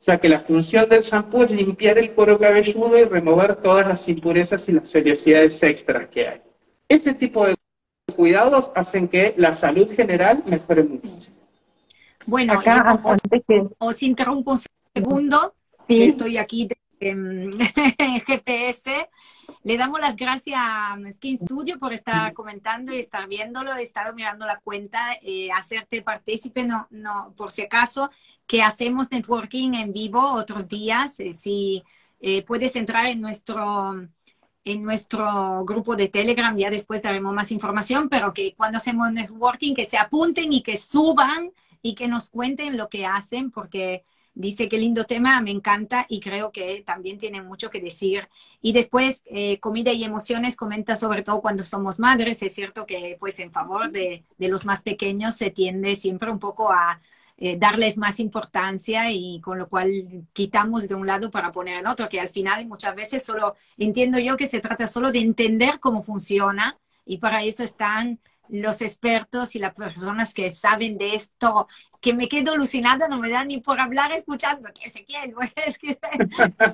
ya 0.00 0.18
que 0.18 0.28
la 0.28 0.40
función 0.40 0.88
del 0.88 1.02
shampoo 1.02 1.42
es 1.42 1.50
limpiar 1.50 1.98
el 1.98 2.12
cuero 2.12 2.38
cabelludo 2.38 2.98
y 2.98 3.04
remover 3.04 3.56
todas 3.56 3.86
las 3.86 4.08
impurezas 4.08 4.68
y 4.68 4.72
las 4.72 4.94
oleosidades 4.94 5.62
extras 5.62 6.08
que 6.08 6.28
hay. 6.28 6.40
Ese 6.88 7.12
tipo 7.12 7.46
de 7.46 7.56
cuidados 8.14 8.70
hacen 8.74 9.08
que 9.08 9.34
la 9.36 9.54
salud 9.54 9.90
general 9.90 10.42
mejore 10.46 10.84
muchísimo. 10.84 11.36
Bueno, 12.24 12.54
acá 12.54 12.98
antes 13.04 13.42
que... 13.46 13.68
os 13.78 14.02
interrumpo 14.02 14.52
un 14.52 14.58
segundo, 14.94 15.54
¿Sí? 15.86 16.04
estoy 16.04 16.38
aquí 16.38 16.68
GPS. 18.26 19.08
Le 19.62 19.76
damos 19.76 20.00
las 20.00 20.16
gracias 20.16 20.58
a 20.58 20.96
Skin 21.12 21.38
Studio 21.38 21.78
por 21.78 21.92
estar 21.92 22.32
comentando 22.32 22.92
y 22.92 22.98
estar 22.98 23.28
viéndolo. 23.28 23.74
He 23.74 23.82
estado 23.82 24.14
mirando 24.14 24.46
la 24.46 24.60
cuenta, 24.60 25.14
eh, 25.22 25.50
hacerte 25.52 26.02
partícipe, 26.02 26.64
no, 26.64 26.86
no, 26.90 27.34
por 27.36 27.50
si 27.50 27.62
acaso, 27.62 28.10
que 28.46 28.62
hacemos 28.62 29.10
networking 29.10 29.74
en 29.74 29.92
vivo 29.92 30.20
otros 30.32 30.68
días. 30.68 31.20
Eh, 31.20 31.32
si 31.32 31.84
eh, 32.20 32.42
puedes 32.42 32.76
entrar 32.76 33.06
en 33.06 33.20
nuestro, 33.20 34.08
en 34.64 34.82
nuestro 34.82 35.64
grupo 35.64 35.96
de 35.96 36.08
Telegram, 36.08 36.56
ya 36.56 36.70
después 36.70 37.02
daremos 37.02 37.34
más 37.34 37.52
información, 37.52 38.08
pero 38.08 38.32
que 38.32 38.54
cuando 38.54 38.78
hacemos 38.78 39.12
networking, 39.12 39.74
que 39.74 39.84
se 39.84 39.98
apunten 39.98 40.52
y 40.52 40.62
que 40.62 40.76
suban 40.76 41.52
y 41.82 41.94
que 41.94 42.08
nos 42.08 42.30
cuenten 42.30 42.76
lo 42.76 42.88
que 42.88 43.04
hacen, 43.04 43.50
porque 43.50 44.04
Dice 44.38 44.68
qué 44.68 44.76
lindo 44.76 45.04
tema, 45.04 45.40
me 45.40 45.50
encanta 45.50 46.04
y 46.10 46.20
creo 46.20 46.52
que 46.52 46.82
también 46.84 47.16
tiene 47.16 47.40
mucho 47.40 47.70
que 47.70 47.80
decir. 47.80 48.28
Y 48.60 48.74
después, 48.74 49.22
eh, 49.24 49.58
comida 49.60 49.92
y 49.92 50.04
emociones, 50.04 50.56
comenta 50.56 50.94
sobre 50.94 51.22
todo 51.22 51.40
cuando 51.40 51.62
somos 51.64 51.98
madres. 51.98 52.42
Es 52.42 52.54
cierto 52.54 52.84
que 52.84 53.16
pues 53.18 53.40
en 53.40 53.50
favor 53.50 53.90
de, 53.90 54.24
los 54.38 54.66
más 54.66 54.82
pequeños 54.82 55.36
se 55.36 55.50
tiende 55.50 55.96
siempre 55.96 56.30
un 56.30 56.38
poco 56.38 56.70
a 56.70 57.00
eh, 57.38 57.56
darles 57.56 57.96
más 57.96 58.20
importancia 58.20 59.10
y 59.10 59.40
con 59.40 59.58
lo 59.58 59.70
cual 59.70 60.26
quitamos 60.34 60.86
de 60.86 60.94
un 60.94 61.06
lado 61.06 61.30
para 61.30 61.50
poner 61.50 61.78
en 61.78 61.86
otro, 61.86 62.10
que 62.10 62.20
al 62.20 62.28
final 62.28 62.66
muchas 62.66 62.94
veces 62.94 63.24
solo 63.24 63.56
entiendo 63.78 64.18
yo 64.18 64.36
que 64.36 64.46
se 64.46 64.60
trata 64.60 64.86
solo 64.86 65.12
de 65.12 65.20
entender 65.20 65.80
cómo 65.80 66.02
funciona 66.02 66.76
y 67.06 67.18
para 67.18 67.42
eso 67.42 67.62
están 67.62 68.20
los 68.48 68.80
expertos 68.82 69.54
y 69.54 69.58
las 69.58 69.74
personas 69.74 70.34
que 70.34 70.50
saben 70.50 70.98
de 70.98 71.14
esto, 71.14 71.68
que 72.00 72.14
me 72.14 72.28
quedo 72.28 72.52
alucinada, 72.52 73.08
no 73.08 73.18
me 73.18 73.30
da 73.30 73.44
ni 73.44 73.58
por 73.60 73.80
hablar 73.80 74.12
escuchando, 74.12 74.70
que 74.72 74.88
se 74.88 75.04
quiere, 75.04 75.34
es 75.66 75.78
que 75.78 75.98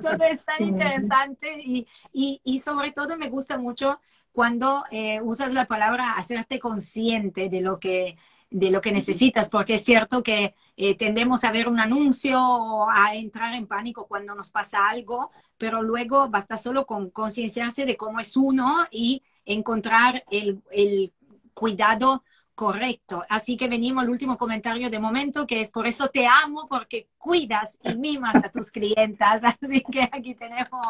todo 0.00 0.24
es 0.24 0.44
tan 0.44 0.62
interesante 0.62 1.60
y, 1.62 1.86
y, 2.12 2.40
y, 2.44 2.60
sobre 2.60 2.92
todo 2.92 3.16
me 3.16 3.28
gusta 3.28 3.58
mucho 3.58 4.00
cuando 4.32 4.84
eh, 4.90 5.20
usas 5.22 5.52
la 5.52 5.66
palabra 5.66 6.14
hacerte 6.14 6.58
consciente 6.58 7.48
de 7.48 7.60
lo 7.60 7.78
que 7.78 8.16
de 8.52 8.70
lo 8.70 8.82
que 8.82 8.92
necesitas, 8.92 9.48
porque 9.48 9.74
es 9.74 9.84
cierto 9.84 10.22
que 10.22 10.54
eh, 10.76 10.94
tendemos 10.94 11.42
a 11.42 11.50
ver 11.50 11.68
un 11.68 11.80
anuncio 11.80 12.38
o 12.38 12.90
a 12.90 13.14
entrar 13.14 13.54
en 13.54 13.66
pánico 13.66 14.06
cuando 14.06 14.34
nos 14.34 14.50
pasa 14.50 14.88
algo, 14.88 15.30
pero 15.56 15.82
luego 15.82 16.28
basta 16.28 16.56
solo 16.56 16.86
con 16.86 17.10
concienciarse 17.10 17.86
de 17.86 17.96
cómo 17.96 18.20
es 18.20 18.36
uno 18.36 18.86
y 18.90 19.22
encontrar 19.44 20.24
el, 20.30 20.62
el 20.70 21.12
cuidado 21.54 22.24
correcto. 22.54 23.24
Así 23.28 23.56
que 23.56 23.68
venimos 23.68 24.04
al 24.04 24.10
último 24.10 24.36
comentario 24.36 24.90
de 24.90 24.98
momento, 24.98 25.46
que 25.46 25.60
es 25.60 25.70
por 25.70 25.86
eso 25.86 26.08
te 26.08 26.26
amo, 26.26 26.66
porque 26.68 27.08
cuidas 27.18 27.78
y 27.82 27.94
mimas 27.94 28.36
a 28.36 28.50
tus 28.50 28.70
clientas. 28.70 29.42
Así 29.60 29.82
que 29.82 30.02
aquí 30.10 30.34
tenemos 30.34 30.86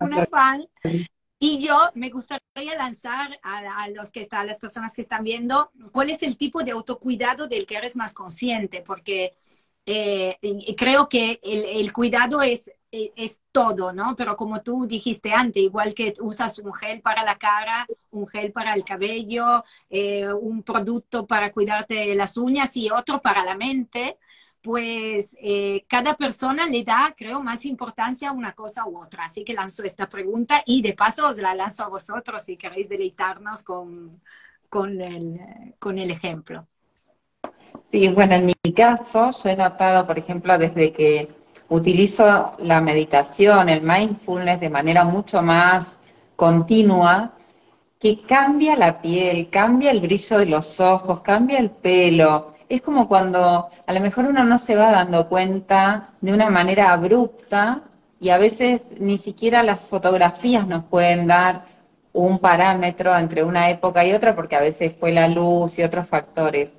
una 0.00 0.26
fan. 0.26 0.66
Y 1.40 1.64
yo 1.64 1.78
me 1.94 2.10
gustaría 2.10 2.76
lanzar 2.76 3.38
a, 3.42 3.88
los 3.90 4.10
que 4.10 4.22
están, 4.22 4.48
las 4.48 4.58
personas 4.58 4.94
que 4.94 5.02
están 5.02 5.22
viendo, 5.22 5.70
cuál 5.92 6.10
es 6.10 6.22
el 6.24 6.36
tipo 6.36 6.64
de 6.64 6.72
autocuidado 6.72 7.46
del 7.46 7.64
que 7.64 7.76
eres 7.76 7.94
más 7.94 8.12
consciente, 8.12 8.82
porque 8.82 9.34
eh, 9.86 10.36
creo 10.76 11.08
que 11.08 11.38
el, 11.42 11.64
el, 11.64 11.92
cuidado 11.92 12.42
es 12.42 12.72
es 12.90 13.40
todo, 13.52 13.92
¿no? 13.92 14.16
Pero 14.16 14.36
como 14.36 14.62
tú 14.62 14.86
dijiste 14.86 15.32
antes, 15.32 15.62
igual 15.62 15.94
que 15.94 16.14
usas 16.20 16.58
un 16.58 16.72
gel 16.72 17.02
para 17.02 17.22
la 17.22 17.36
cara, 17.36 17.86
un 18.10 18.26
gel 18.26 18.52
para 18.52 18.74
el 18.74 18.84
cabello, 18.84 19.64
eh, 19.90 20.32
un 20.32 20.62
producto 20.62 21.26
para 21.26 21.52
cuidarte 21.52 22.14
las 22.14 22.36
uñas 22.36 22.76
y 22.76 22.90
otro 22.90 23.20
para 23.20 23.44
la 23.44 23.56
mente, 23.56 24.18
pues 24.62 25.36
eh, 25.40 25.84
cada 25.88 26.14
persona 26.16 26.66
le 26.66 26.82
da, 26.82 27.14
creo, 27.16 27.42
más 27.42 27.64
importancia 27.64 28.30
a 28.30 28.32
una 28.32 28.52
cosa 28.54 28.86
u 28.86 29.02
otra. 29.02 29.24
Así 29.26 29.44
que 29.44 29.54
lanzo 29.54 29.84
esta 29.84 30.08
pregunta 30.08 30.62
y 30.66 30.82
de 30.82 30.94
paso 30.94 31.28
os 31.28 31.36
la 31.38 31.54
lanzo 31.54 31.84
a 31.84 31.88
vosotros 31.88 32.42
si 32.42 32.56
queréis 32.56 32.88
deleitarnos 32.88 33.62
con, 33.64 34.20
con, 34.68 35.00
el, 35.00 35.40
con 35.78 35.98
el 35.98 36.10
ejemplo. 36.10 36.66
Sí, 37.92 38.08
bueno, 38.08 38.34
en 38.34 38.46
mi 38.46 38.54
caso, 38.74 39.30
yo 39.30 39.48
he 39.48 39.56
notado, 39.56 40.06
por 40.06 40.18
ejemplo, 40.18 40.58
desde 40.58 40.92
que 40.92 41.37
utilizo 41.68 42.52
la 42.58 42.80
meditación, 42.80 43.68
el 43.68 43.82
mindfulness 43.82 44.60
de 44.60 44.70
manera 44.70 45.04
mucho 45.04 45.42
más 45.42 45.86
continua, 46.36 47.32
que 47.98 48.20
cambia 48.22 48.76
la 48.76 49.00
piel, 49.00 49.50
cambia 49.50 49.90
el 49.90 50.00
brillo 50.00 50.38
de 50.38 50.46
los 50.46 50.80
ojos, 50.80 51.20
cambia 51.20 51.58
el 51.58 51.70
pelo. 51.70 52.54
Es 52.68 52.80
como 52.82 53.08
cuando 53.08 53.68
a 53.86 53.92
lo 53.92 54.00
mejor 54.00 54.26
uno 54.26 54.44
no 54.44 54.58
se 54.58 54.76
va 54.76 54.90
dando 54.92 55.28
cuenta 55.28 56.10
de 56.20 56.32
una 56.32 56.48
manera 56.50 56.92
abrupta 56.92 57.82
y 58.20 58.30
a 58.30 58.38
veces 58.38 58.82
ni 59.00 59.18
siquiera 59.18 59.62
las 59.62 59.80
fotografías 59.80 60.66
nos 60.66 60.84
pueden 60.84 61.26
dar 61.26 61.64
un 62.12 62.38
parámetro 62.38 63.16
entre 63.16 63.42
una 63.44 63.70
época 63.70 64.04
y 64.04 64.12
otra 64.12 64.34
porque 64.34 64.56
a 64.56 64.60
veces 64.60 64.94
fue 64.94 65.12
la 65.12 65.28
luz 65.28 65.78
y 65.78 65.82
otros 65.82 66.08
factores 66.08 66.77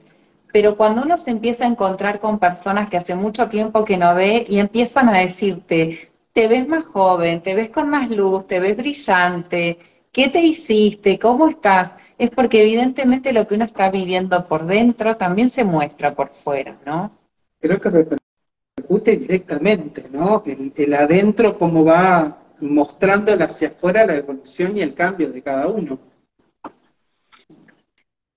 pero 0.51 0.75
cuando 0.75 1.03
uno 1.03 1.17
se 1.17 1.31
empieza 1.31 1.65
a 1.65 1.67
encontrar 1.67 2.19
con 2.19 2.39
personas 2.39 2.89
que 2.89 2.97
hace 2.97 3.15
mucho 3.15 3.49
tiempo 3.49 3.85
que 3.85 3.97
no 3.97 4.15
ve 4.15 4.45
y 4.47 4.59
empiezan 4.59 5.09
a 5.09 5.19
decirte, 5.19 6.09
te 6.33 6.47
ves 6.47 6.67
más 6.67 6.85
joven, 6.85 7.41
te 7.41 7.55
ves 7.55 7.69
con 7.69 7.89
más 7.89 8.09
luz, 8.09 8.47
te 8.47 8.59
ves 8.59 8.77
brillante, 8.77 9.77
¿qué 10.11 10.29
te 10.29 10.41
hiciste? 10.41 11.19
¿Cómo 11.19 11.47
estás? 11.47 11.95
Es 12.17 12.29
porque 12.31 12.61
evidentemente 12.61 13.33
lo 13.33 13.47
que 13.47 13.55
uno 13.55 13.65
está 13.65 13.89
viviendo 13.91 14.45
por 14.45 14.65
dentro 14.65 15.17
también 15.17 15.49
se 15.49 15.63
muestra 15.63 16.15
por 16.15 16.29
fuera, 16.29 16.77
¿no? 16.85 17.11
Creo 17.59 17.79
que 17.79 17.89
repercute 17.89 19.17
directamente, 19.17 20.05
¿no? 20.11 20.41
El, 20.45 20.93
adentro, 20.93 21.57
cómo 21.57 21.83
va 21.83 22.37
mostrándole 22.59 23.43
hacia 23.43 23.69
afuera 23.69 24.05
la 24.05 24.15
evolución 24.15 24.77
y 24.77 24.81
el 24.81 24.93
cambio 24.93 25.31
de 25.31 25.41
cada 25.41 25.67
uno. 25.67 25.99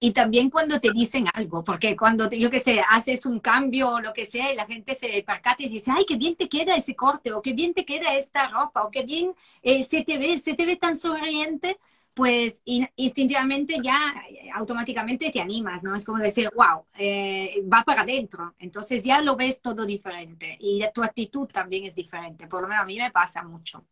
Y 0.05 0.11
también 0.11 0.51
cuando 0.51 0.81
te 0.81 0.91
dicen 0.91 1.27
algo, 1.33 1.63
porque 1.63 1.97
cuando, 1.97 2.29
yo 2.29 2.51
qué 2.51 2.59
sé, 2.59 2.81
haces 2.91 3.25
un 3.25 3.39
cambio 3.39 3.89
o 3.89 4.01
lo 4.01 4.13
que 4.13 4.27
sea 4.27 4.53
y 4.53 4.57
la 4.57 4.67
gente 4.67 4.95
se 4.97 5.23
percata 5.25 5.63
y 5.63 5.69
dice, 5.69 5.93
ay, 5.97 6.05
qué 6.05 6.17
bien 6.17 6.35
te 6.35 6.49
queda 6.49 6.75
ese 6.75 6.97
corte, 6.97 7.33
o 7.33 7.41
qué 7.41 7.53
bien 7.53 7.73
te 7.73 7.85
queda 7.85 8.17
esta 8.17 8.49
ropa, 8.49 8.83
o 8.83 8.91
qué 8.91 9.05
bien 9.05 9.33
eh, 9.63 9.85
se, 9.85 10.03
te 10.03 10.19
ve, 10.19 10.37
se 10.39 10.55
te 10.55 10.67
ve 10.67 10.75
tan 10.75 10.97
sonriente, 10.97 11.79
pues 12.15 12.63
instintivamente 12.97 13.77
ya 13.81 14.13
automáticamente 14.57 15.31
te 15.31 15.41
animas, 15.41 15.85
¿no? 15.85 15.95
Es 15.95 16.05
como 16.05 16.19
decir, 16.19 16.51
wow, 16.53 16.85
eh, 16.99 17.63
va 17.73 17.85
para 17.85 18.03
adentro. 18.03 18.55
Entonces 18.59 19.05
ya 19.05 19.23
lo 19.23 19.37
ves 19.37 19.63
todo 19.63 19.87
diferente 19.87 20.57
y 20.59 20.83
tu 20.93 21.05
actitud 21.05 21.47
también 21.47 21.85
es 21.85 21.95
diferente. 21.95 22.49
Por 22.49 22.63
lo 22.63 22.67
menos 22.69 22.83
a 22.83 22.87
mí 22.87 22.99
me 22.99 23.13
pasa 23.13 23.45
mucho. 23.45 23.85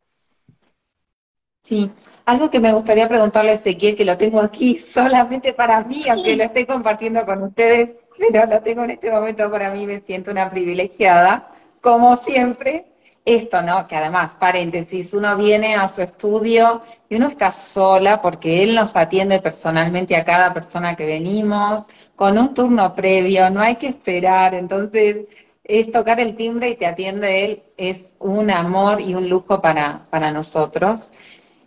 Sí, 1.62 1.90
algo 2.25 2.50
que 2.50 2.59
me 2.61 2.73
gustaría 2.73 3.09
preguntarle 3.09 3.52
a 3.52 3.55
Ezequiel, 3.55 3.97
que 3.97 4.05
lo 4.05 4.17
tengo 4.17 4.40
aquí 4.40 4.79
solamente 4.79 5.52
para 5.52 5.83
mí, 5.85 6.05
aunque 6.09 6.37
lo 6.37 6.45
estoy 6.45 6.67
compartiendo 6.67 7.25
con 7.25 7.43
ustedes, 7.43 7.90
pero 8.19 8.47
lo 8.47 8.61
tengo 8.62 8.83
en 8.85 8.90
este 8.93 9.11
momento 9.11 9.50
para 9.50 9.71
mí, 9.71 9.87
me 9.87 10.00
siento 10.00 10.31
una 10.31 10.50
privilegiada, 10.50 11.52
como 11.81 12.17
siempre. 12.17 12.87
Esto, 13.25 13.61
¿no? 13.61 13.87
Que 13.87 13.97
además, 13.97 14.35
paréntesis, 14.37 15.12
uno 15.12 15.37
viene 15.37 15.75
a 15.76 15.88
su 15.88 16.00
estudio 16.00 16.81
y 17.09 17.17
uno 17.17 17.29
está 17.29 17.52
sola 17.52 18.21
porque 18.23 18.62
él 18.62 18.75
nos 18.75 18.97
atiende 18.97 19.40
personalmente 19.40 20.17
a 20.17 20.25
cada 20.25 20.55
persona 20.55 20.97
que 20.97 21.05
venimos, 21.05 21.85
con 22.17 22.38
un 22.38 22.55
turno 22.55 22.95
previo, 22.95 23.50
no 23.50 23.61
hay 23.61 23.76
que 23.76 23.88
esperar, 23.88 24.55
entonces 24.55 25.26
es 25.64 25.93
tocar 25.93 26.19
el 26.19 26.35
timbre 26.35 26.70
y 26.70 26.77
te 26.77 26.87
atiende 26.87 27.44
él, 27.44 27.62
es 27.77 28.14
un 28.18 28.51
amor 28.51 29.01
y 29.03 29.14
un 29.14 29.29
lujo 29.29 29.61
para, 29.61 30.07
para 30.11 30.33
nosotros. 30.33 31.12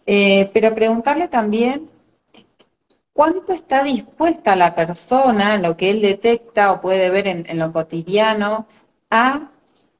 Eh, 0.05 0.49
pero 0.53 0.75
preguntarle 0.75 1.27
también 1.27 1.89
cuánto 3.13 3.53
está 3.53 3.83
dispuesta 3.83 4.55
la 4.55 4.75
persona, 4.75 5.57
lo 5.57 5.77
que 5.77 5.91
él 5.91 6.01
detecta 6.01 6.71
o 6.71 6.81
puede 6.81 7.09
ver 7.09 7.27
en, 7.27 7.59
lo 7.59 7.71
cotidiano, 7.71 8.67
a 9.09 9.51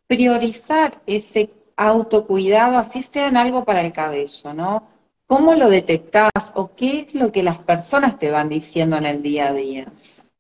priorizar 0.08 1.00
ese 1.06 1.52
autocuidado, 1.78 2.78
así 2.78 3.02
sea 3.02 3.28
en 3.28 3.38
algo 3.38 3.64
para 3.64 3.82
el 3.82 3.94
cabello, 3.94 4.54
¿no? 4.54 4.88
¿Cómo 5.26 5.56
lo 5.56 5.70
detectás 5.70 6.32
o 6.54 6.76
qué 6.76 7.02
es 7.02 7.16
lo 7.16 7.32
que 7.32 7.44
las 7.44 7.58
personas 7.60 8.20
te 8.20 8.30
van 8.30 8.50
diciendo 8.50 8.98
en 8.98 9.06
el 9.06 9.24
día 9.24 9.48
a 9.48 9.54
día? 9.54 9.86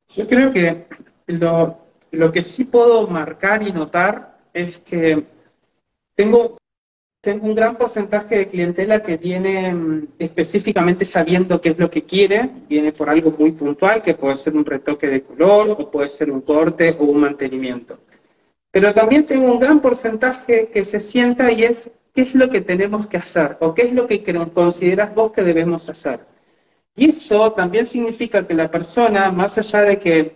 Yo 0.09 0.27
creo 0.27 0.51
que 0.51 0.85
lo, 1.27 1.77
lo 2.11 2.31
que 2.31 2.43
sí 2.43 2.65
puedo 2.65 3.07
marcar 3.07 3.67
y 3.67 3.71
notar 3.71 4.37
es 4.53 4.77
que 4.79 5.25
tengo 6.15 6.57
tengo 7.23 7.45
un 7.47 7.55
gran 7.55 7.77
porcentaje 7.77 8.37
de 8.37 8.49
clientela 8.49 9.01
que 9.01 9.15
viene 9.15 9.73
mm, 9.73 10.07
específicamente 10.19 11.05
sabiendo 11.05 11.61
qué 11.61 11.69
es 11.69 11.79
lo 11.79 11.89
que 11.89 12.03
quiere, 12.03 12.49
viene 12.67 12.91
por 12.91 13.09
algo 13.09 13.31
muy 13.31 13.53
puntual, 13.53 14.01
que 14.01 14.13
puede 14.13 14.35
ser 14.35 14.57
un 14.57 14.65
retoque 14.65 15.07
de 15.07 15.23
color 15.23 15.69
o 15.71 15.89
puede 15.89 16.09
ser 16.09 16.29
un 16.29 16.41
corte 16.41 16.93
o 16.99 17.05
un 17.05 17.21
mantenimiento. 17.21 17.97
Pero 18.71 18.93
también 18.93 19.25
tengo 19.25 19.49
un 19.49 19.57
gran 19.57 19.79
porcentaje 19.79 20.67
que 20.67 20.83
se 20.83 20.99
sienta 20.99 21.49
y 21.49 21.63
es 21.63 21.89
qué 22.13 22.23
es 22.23 22.35
lo 22.35 22.49
que 22.49 22.59
tenemos 22.59 23.07
que 23.07 23.15
hacer 23.15 23.55
o 23.61 23.73
qué 23.73 23.83
es 23.83 23.93
lo 23.93 24.05
que 24.05 24.21
consideras 24.53 25.15
vos 25.15 25.31
que 25.31 25.43
debemos 25.43 25.87
hacer. 25.87 26.25
Y 26.93 27.11
eso 27.11 27.53
también 27.53 27.87
significa 27.87 28.45
que 28.45 28.53
la 28.53 28.69
persona, 28.69 29.31
más 29.31 29.57
allá 29.57 29.83
de 29.83 29.97
que 29.97 30.35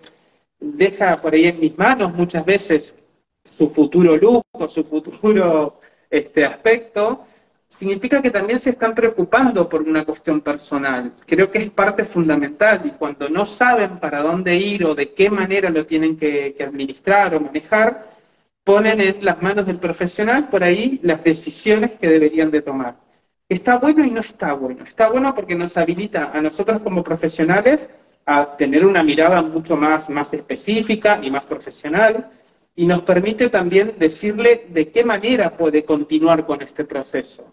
deja 0.62 1.18
por 1.18 1.34
ahí 1.34 1.48
en 1.48 1.60
mis 1.60 1.78
manos 1.78 2.14
muchas 2.14 2.46
veces 2.46 2.96
su 3.44 3.70
futuro 3.70 4.16
lujo, 4.16 4.68
su 4.70 4.86
futuro 4.86 5.80
este 6.10 6.46
aspecto, 6.46 7.26
significa 7.68 8.22
que 8.22 8.32
también 8.32 8.60
se 8.60 8.72
están 8.72 8.96
preocupando 8.96 9.68
por 9.68 9.82
una 9.82 10.06
cuestión 10.06 10.42
personal. 10.42 11.14
Creo 11.26 11.52
que 11.52 11.60
es 11.60 11.70
parte 11.70 12.06
fundamental 12.06 12.82
y 12.86 12.92
cuando 12.92 13.30
no 13.30 13.46
saben 13.46 14.00
para 14.00 14.22
dónde 14.22 14.56
ir 14.56 14.86
o 14.86 14.96
de 14.96 15.14
qué 15.14 15.30
manera 15.30 15.70
lo 15.70 15.86
tienen 15.86 16.16
que, 16.18 16.56
administrar 16.60 17.36
o 17.36 17.42
manejar, 17.42 18.12
ponen 18.64 19.02
en 19.02 19.24
las 19.24 19.42
manos 19.42 19.66
del 19.66 19.80
profesional 19.80 20.50
por 20.50 20.64
ahí 20.64 21.00
las 21.04 21.24
decisiones 21.24 21.92
que 21.92 22.10
deberían 22.10 22.52
de 22.52 22.62
tomar. 22.62 22.96
Está 23.50 23.78
bueno 23.78 24.04
y 24.04 24.12
no 24.12 24.22
está 24.22 24.54
bueno. 24.54 24.84
Está 24.84 25.10
bueno 25.10 25.34
porque 25.34 25.56
nos 25.56 25.78
habilita 25.78 26.32
a 26.34 26.42
nosotros 26.42 26.82
como 26.82 27.04
profesionales 27.04 27.88
a 28.26 28.58
tener 28.58 28.86
una 28.86 29.04
mirada 29.04 29.42
mucho 29.42 29.78
más, 29.78 30.10
más 30.10 30.34
específica 30.34 31.20
y 31.24 31.32
más 31.32 31.46
profesional, 31.46 32.30
y 32.78 32.86
nos 32.86 33.02
permite 33.02 33.50
también 33.50 33.96
decirle 33.98 34.68
de 34.70 34.90
qué 34.90 35.04
manera 35.04 35.58
puede 35.58 35.84
continuar 35.84 36.46
con 36.46 36.62
este 36.62 36.86
proceso. 36.86 37.52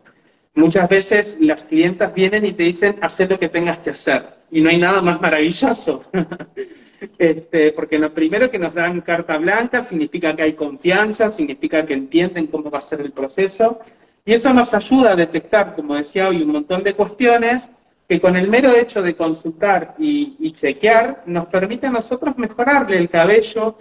Muchas 0.55 0.87
veces 0.89 1.39
las 1.41 1.63
clientas 1.63 2.15
vienen 2.15 2.45
y 2.45 2.53
te 2.53 2.65
dicen, 2.65 2.97
haz 3.01 3.19
lo 3.21 3.39
que 3.39 3.49
tengas 3.49 3.79
que 3.79 3.91
hacer. 3.91 4.23
Y 4.51 4.61
no 4.61 4.69
hay 4.69 4.77
nada 4.77 5.01
más 5.01 5.23
maravilloso. 5.23 6.03
este, 7.19 7.73
porque 7.73 7.99
lo 7.99 8.13
primero 8.13 8.51
que 8.51 8.59
nos 8.59 8.75
dan 8.75 9.01
carta 9.01 9.39
blanca 9.39 9.83
significa 9.83 10.37
que 10.37 10.43
hay 10.43 10.53
confianza, 10.53 11.33
significa 11.33 11.87
que 11.87 11.95
entienden 11.95 12.47
cómo 12.47 12.71
va 12.71 12.79
a 12.79 12.83
ser 12.83 13.01
el 13.01 13.13
proceso. 13.13 13.81
Y 14.27 14.35
eso 14.35 14.53
nos 14.53 14.75
ayuda 14.75 15.13
a 15.13 15.17
detectar, 15.17 15.75
como 15.75 15.95
decía 15.95 16.29
hoy, 16.29 16.43
un 16.43 16.53
montón 16.53 16.85
de 16.85 16.93
cuestiones 16.93 17.71
que 18.07 18.21
con 18.21 18.37
el 18.37 18.49
mero 18.49 18.71
hecho 18.73 19.01
de 19.01 19.17
consultar 19.17 19.95
y, 19.99 20.37
y 20.39 20.53
chequear 20.53 21.23
nos 21.25 21.47
permite 21.47 21.87
a 21.87 21.91
nosotros 21.91 22.37
mejorarle 22.37 22.99
el 22.99 23.09
cabello, 23.09 23.79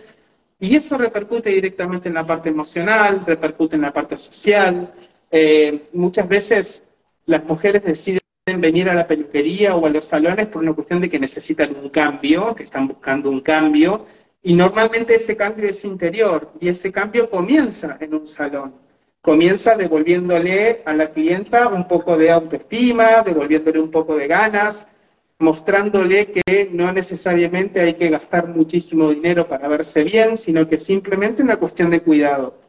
y 0.63 0.77
eso 0.77 0.97
repercute 0.97 1.49
directamente 1.49 2.07
en 2.07 2.15
la 2.15 2.25
parte 2.25 2.47
emocional, 2.47 3.25
repercute 3.27 3.75
en 3.75 3.81
la 3.81 3.91
parte 3.91 4.15
social. 4.15 4.93
Eh, 5.29 5.89
muchas 5.91 6.25
veces 6.25 6.83
las 7.25 7.43
mujeres 7.43 7.83
deciden 7.83 8.21
venir 8.59 8.89
a 8.89 8.93
la 8.93 9.05
peluquería 9.05 9.75
o 9.75 9.85
a 9.85 9.89
los 9.89 10.05
salones 10.05 10.47
por 10.47 10.63
una 10.63 10.71
cuestión 10.71 11.01
de 11.01 11.09
que 11.09 11.19
necesitan 11.19 11.75
un 11.75 11.89
cambio, 11.89 12.55
que 12.55 12.63
están 12.63 12.87
buscando 12.87 13.29
un 13.29 13.41
cambio, 13.41 14.05
y 14.41 14.53
normalmente 14.53 15.15
ese 15.15 15.35
cambio 15.35 15.67
es 15.67 15.83
interior, 15.83 16.53
y 16.61 16.69
ese 16.69 16.93
cambio 16.93 17.29
comienza 17.29 17.97
en 17.99 18.13
un 18.13 18.25
salón. 18.25 18.73
Comienza 19.21 19.75
devolviéndole 19.75 20.81
a 20.85 20.93
la 20.93 21.11
clienta 21.11 21.67
un 21.67 21.89
poco 21.89 22.15
de 22.15 22.31
autoestima, 22.31 23.21
devolviéndole 23.21 23.81
un 23.81 23.91
poco 23.91 24.15
de 24.15 24.27
ganas, 24.27 24.87
mostrándole 25.43 26.31
que 26.31 26.69
no 26.71 26.91
necesariamente 26.91 27.81
hay 27.81 27.93
que 27.95 28.09
gastar 28.09 28.47
muchísimo 28.47 29.11
dinero 29.11 29.47
para 29.47 29.67
verse 29.67 30.03
bien, 30.03 30.37
sino 30.37 30.67
que 30.67 30.77
simplemente 30.77 31.43
una 31.43 31.57
cuestión 31.57 31.91
de 31.91 32.01
cuidado. 32.01 32.59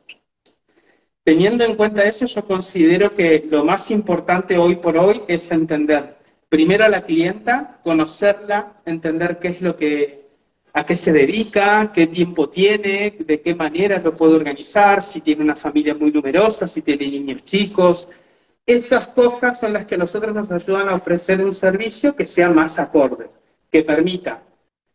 Teniendo 1.23 1.65
en 1.65 1.77
cuenta 1.77 2.05
eso, 2.05 2.27
yo 2.27 2.45
considero 2.45 3.15
que 3.15 3.47
lo 3.49 3.65
más 3.65 3.91
importante 3.91 4.59
hoy 4.59 4.77
por 4.77 4.99
hoy 4.99 5.23
es 5.29 5.51
entender 5.51 6.19
primero 6.49 6.85
a 6.85 6.89
la 6.89 7.03
clienta, 7.03 7.81
conocerla, 7.83 8.75
entender 8.85 9.39
qué 9.39 9.49
es 9.49 9.61
lo 9.61 9.77
que, 9.77 10.29
a 10.73 10.85
qué 10.85 10.95
se 10.95 11.13
dedica, 11.13 11.91
qué 11.93 12.07
tiempo 12.07 12.49
tiene, 12.49 13.17
de 13.19 13.41
qué 13.41 13.55
manera 13.55 13.99
lo 13.99 14.15
puede 14.15 14.37
organizar, 14.37 15.01
si 15.01 15.21
tiene 15.21 15.43
una 15.43 15.57
familia 15.57 15.95
muy 15.95 16.13
numerosa, 16.13 16.69
si 16.69 16.83
tiene 16.83 17.09
niños 17.09 17.45
chicos. 17.45 18.09
Esas 18.67 19.09
cosas 19.09 19.61
son 19.61 19.75
las 19.75 19.85
que 19.85 19.99
nosotros 19.99 20.35
nos 20.35 20.51
ayudan 20.51 20.89
a 20.89 20.95
ofrecer 20.95 21.45
un 21.45 21.53
servicio 21.53 22.17
que 22.17 22.25
sea 22.25 22.49
más 22.49 22.79
acorde, 22.79 23.29
que 23.71 23.83
permita 23.83 24.43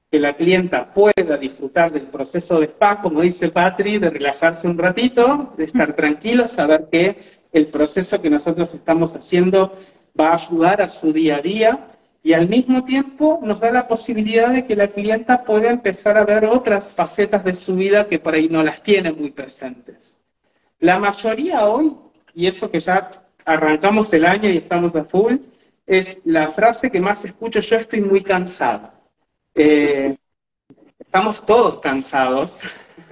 que 0.10 0.20
la 0.20 0.36
clienta 0.36 0.92
pueda 0.92 1.38
disfrutar 1.38 1.92
del 1.92 2.08
proceso 2.08 2.60
de 2.60 2.66
spa, 2.66 3.00
como 3.00 3.22
dice 3.22 3.50
Patri, 3.50 4.00
de 4.00 4.10
relajarse 4.10 4.68
un 4.68 4.78
ratito, 4.78 5.54
de 5.56 5.66
estar 5.66 5.94
tranquilo, 5.94 6.48
saber 6.48 6.88
que 6.92 7.16
el 7.52 7.68
proceso 7.68 8.20
que 8.20 8.32
nosotros 8.32 8.74
estamos 8.74 9.16
haciendo 9.16 9.72
va 10.20 10.30
a 10.30 10.36
ayudar 10.36 10.82
a 10.82 10.90
su 10.90 11.14
día 11.14 11.38
a 11.38 11.42
día 11.42 11.88
y 12.24 12.34
al 12.34 12.50
mismo 12.50 12.84
tiempo 12.86 13.40
nos 13.44 13.60
da 13.60 13.72
la 13.72 13.88
posibilidad 13.88 14.52
de 14.52 14.66
que 14.66 14.76
la 14.76 14.88
clienta 14.88 15.44
pueda 15.44 15.70
empezar 15.70 16.18
a 16.18 16.26
ver 16.26 16.46
otras 16.46 16.92
facetas 16.92 17.44
de 17.44 17.54
su 17.54 17.76
vida 17.76 18.08
que 18.08 18.18
por 18.18 18.34
ahí 18.34 18.50
no 18.50 18.64
las 18.64 18.82
tiene 18.82 19.12
muy 19.12 19.30
presentes. 19.30 20.20
La 20.80 20.98
mayoría 20.98 21.68
hoy, 21.68 21.96
y 22.34 22.48
eso 22.48 22.72
que 22.72 22.80
ya 22.80 23.29
arrancamos 23.50 24.14
el 24.14 24.26
año 24.26 24.50
y 24.50 24.58
estamos 24.58 24.96
a 24.96 25.04
full, 25.04 25.38
es 25.88 26.20
la 26.24 26.50
frase 26.50 26.92
que 26.92 27.02
más 27.02 27.26
escucho, 27.26 27.60
yo 27.62 27.78
estoy 27.78 28.02
muy 28.02 28.22
cansada. 28.22 28.94
Eh, 29.56 30.16
estamos 31.00 31.44
todos 31.44 31.80
cansados, 31.80 32.62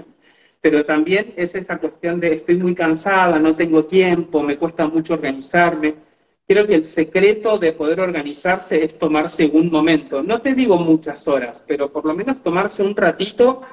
pero 0.61 0.85
también 0.85 1.33
es 1.35 1.55
esa 1.55 1.79
cuestión 1.79 2.19
de 2.19 2.35
estoy 2.35 2.57
muy 2.57 2.75
cansada, 2.75 3.39
no 3.39 3.55
tengo 3.55 3.85
tiempo, 3.85 4.43
me 4.43 4.57
cuesta 4.57 4.87
mucho 4.87 5.15
organizarme. 5.15 5.95
Creo 6.47 6.67
que 6.67 6.75
el 6.75 6.85
secreto 6.85 7.57
de 7.57 7.73
poder 7.73 7.99
organizarse 7.99 8.83
es 8.83 8.97
tomarse 8.97 9.47
un 9.47 9.71
momento. 9.71 10.21
No 10.21 10.39
te 10.39 10.53
digo 10.53 10.77
muchas 10.77 11.27
horas, 11.27 11.63
pero 11.67 11.91
por 11.91 12.05
lo 12.05 12.13
menos 12.13 12.43
tomarse 12.43 12.83
un 12.83 12.95
ratito, 12.95 13.63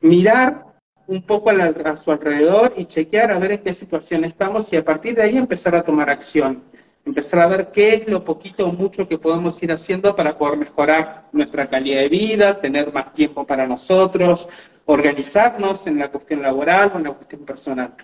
mirar 0.00 0.65
un 1.06 1.22
poco 1.22 1.50
a, 1.50 1.96
su 1.96 2.10
alrededor 2.10 2.72
y 2.76 2.86
chequear 2.86 3.30
a 3.30 3.38
ver 3.38 3.52
en 3.52 3.62
qué 3.62 3.74
situación 3.74 4.24
estamos 4.24 4.72
y 4.72 4.76
a 4.76 4.84
partir 4.84 5.14
de 5.14 5.22
ahí 5.22 5.36
empezar 5.36 5.74
a 5.74 5.82
tomar 5.82 6.10
acción. 6.10 6.62
Empezar 7.04 7.40
a 7.40 7.46
ver 7.46 7.68
qué 7.72 7.94
es 7.94 8.08
lo 8.08 8.24
poquito 8.24 8.66
o 8.66 8.72
mucho 8.72 9.06
que 9.06 9.16
podemos 9.16 9.62
ir 9.62 9.70
haciendo 9.70 10.16
para 10.16 10.36
poder 10.36 10.58
mejorar 10.58 11.28
nuestra 11.32 11.68
calidad 11.68 12.00
de 12.00 12.08
vida, 12.08 12.60
tener 12.60 12.92
más 12.92 13.14
tiempo 13.14 13.46
para 13.46 13.66
nosotros, 13.66 14.48
organizarnos 14.86 15.86
en 15.86 16.00
la 16.00 16.10
cuestión 16.10 16.42
laboral 16.42 16.90
o 16.94 16.98
en 16.98 17.04
la 17.04 17.12
cuestión 17.12 17.42
personal. 17.44 17.94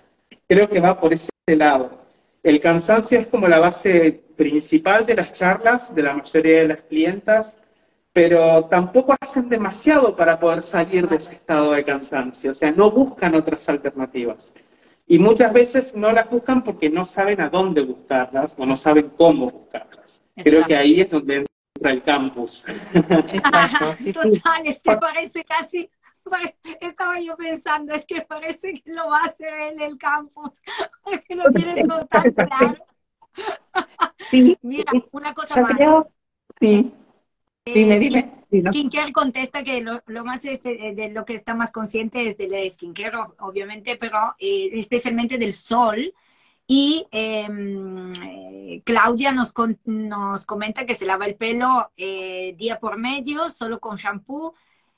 Creo 0.47 0.69
que 0.69 0.79
va 0.79 0.99
por 0.99 1.11
ese 1.13 1.29
lado 1.47 2.03
el 2.43 2.59
cansancio 2.59 3.19
es 3.19 3.27
como 3.27 3.47
la 3.47 3.59
base 3.59 4.21
principal 4.35 5.05
de 5.05 5.15
las 5.15 5.31
charlas 5.31 5.95
de 5.95 6.03
la 6.03 6.13
mayoría 6.13 6.59
de 6.59 6.67
las 6.67 6.81
clientas, 6.81 7.57
pero 8.13 8.65
tampoco 8.65 9.15
hacen 9.19 9.49
demasiado 9.49 10.15
para 10.15 10.39
poder 10.39 10.61
salir 10.61 11.09
de 11.09 11.15
ese 11.15 11.33
estado 11.33 11.71
de 11.71 11.83
cansancio, 11.83 12.51
o 12.51 12.53
sea, 12.53 12.71
no 12.71 12.91
buscan 12.91 13.33
otras 13.33 13.67
alternativas. 13.67 14.53
Y 15.07 15.19
muchas 15.19 15.51
veces 15.51 15.95
no 15.95 16.11
las 16.13 16.29
buscan 16.29 16.63
porque 16.63 16.89
no 16.89 17.03
saben 17.03 17.41
a 17.41 17.49
dónde 17.49 17.81
buscarlas 17.81 18.55
o 18.57 18.65
no 18.65 18.77
saben 18.77 19.11
cómo 19.17 19.49
buscarlas. 19.49 20.21
Creo 20.35 20.65
que 20.65 20.75
ahí 20.75 21.01
es 21.01 21.09
donde 21.09 21.45
entra 21.75 21.91
el 21.91 22.03
campus. 22.03 22.63
Total, 22.93 24.65
es 24.65 24.81
que 24.81 24.95
parece 24.95 25.43
casi 25.43 25.89
estaba 26.79 27.19
yo 27.19 27.35
pensando, 27.35 27.93
es 27.93 28.05
que 28.05 28.21
parece 28.21 28.73
que 28.73 28.93
lo 28.93 29.09
va 29.09 29.19
a 29.19 29.25
hacer 29.25 29.53
en 29.53 29.81
el 29.81 29.97
campus, 29.97 30.61
que 31.27 31.35
lo 31.35 31.51
tiene 31.51 31.83
todo 31.85 32.05
tan 32.05 32.31
claro. 32.31 32.85
Sí, 34.29 34.57
Mira, 34.61 34.91
una 35.11 35.33
cosa 35.33 35.61
más. 35.61 36.05
sí. 36.59 36.93
Dime, 37.65 37.97
dime. 37.97 38.43
Skincare 38.51 39.13
contesta 39.13 39.63
que 39.63 39.81
lo, 39.81 40.01
más 40.25 40.43
de 40.43 41.11
lo 41.13 41.25
que 41.25 41.33
está 41.33 41.55
más 41.55 41.71
consciente 41.71 42.27
es 42.27 42.37
del 42.37 42.69
skincare, 42.69 43.17
obviamente, 43.39 43.95
pero 43.95 44.35
eh, 44.37 44.69
especialmente 44.73 45.37
del 45.37 45.53
sol. 45.53 46.13
Y 46.67 47.07
em, 47.11 48.13
eh, 48.13 48.81
Claudia 48.85 49.31
nos, 49.31 49.53
nos 49.85 50.45
comenta 50.45 50.85
que 50.85 50.93
se 50.93 51.05
lava 51.05 51.25
el 51.25 51.35
pelo 51.35 51.91
eh, 51.97 52.53
día 52.57 52.79
por 52.79 52.97
medio, 52.97 53.49
solo 53.49 53.79
con 53.79 53.97
shampoo 53.97 54.53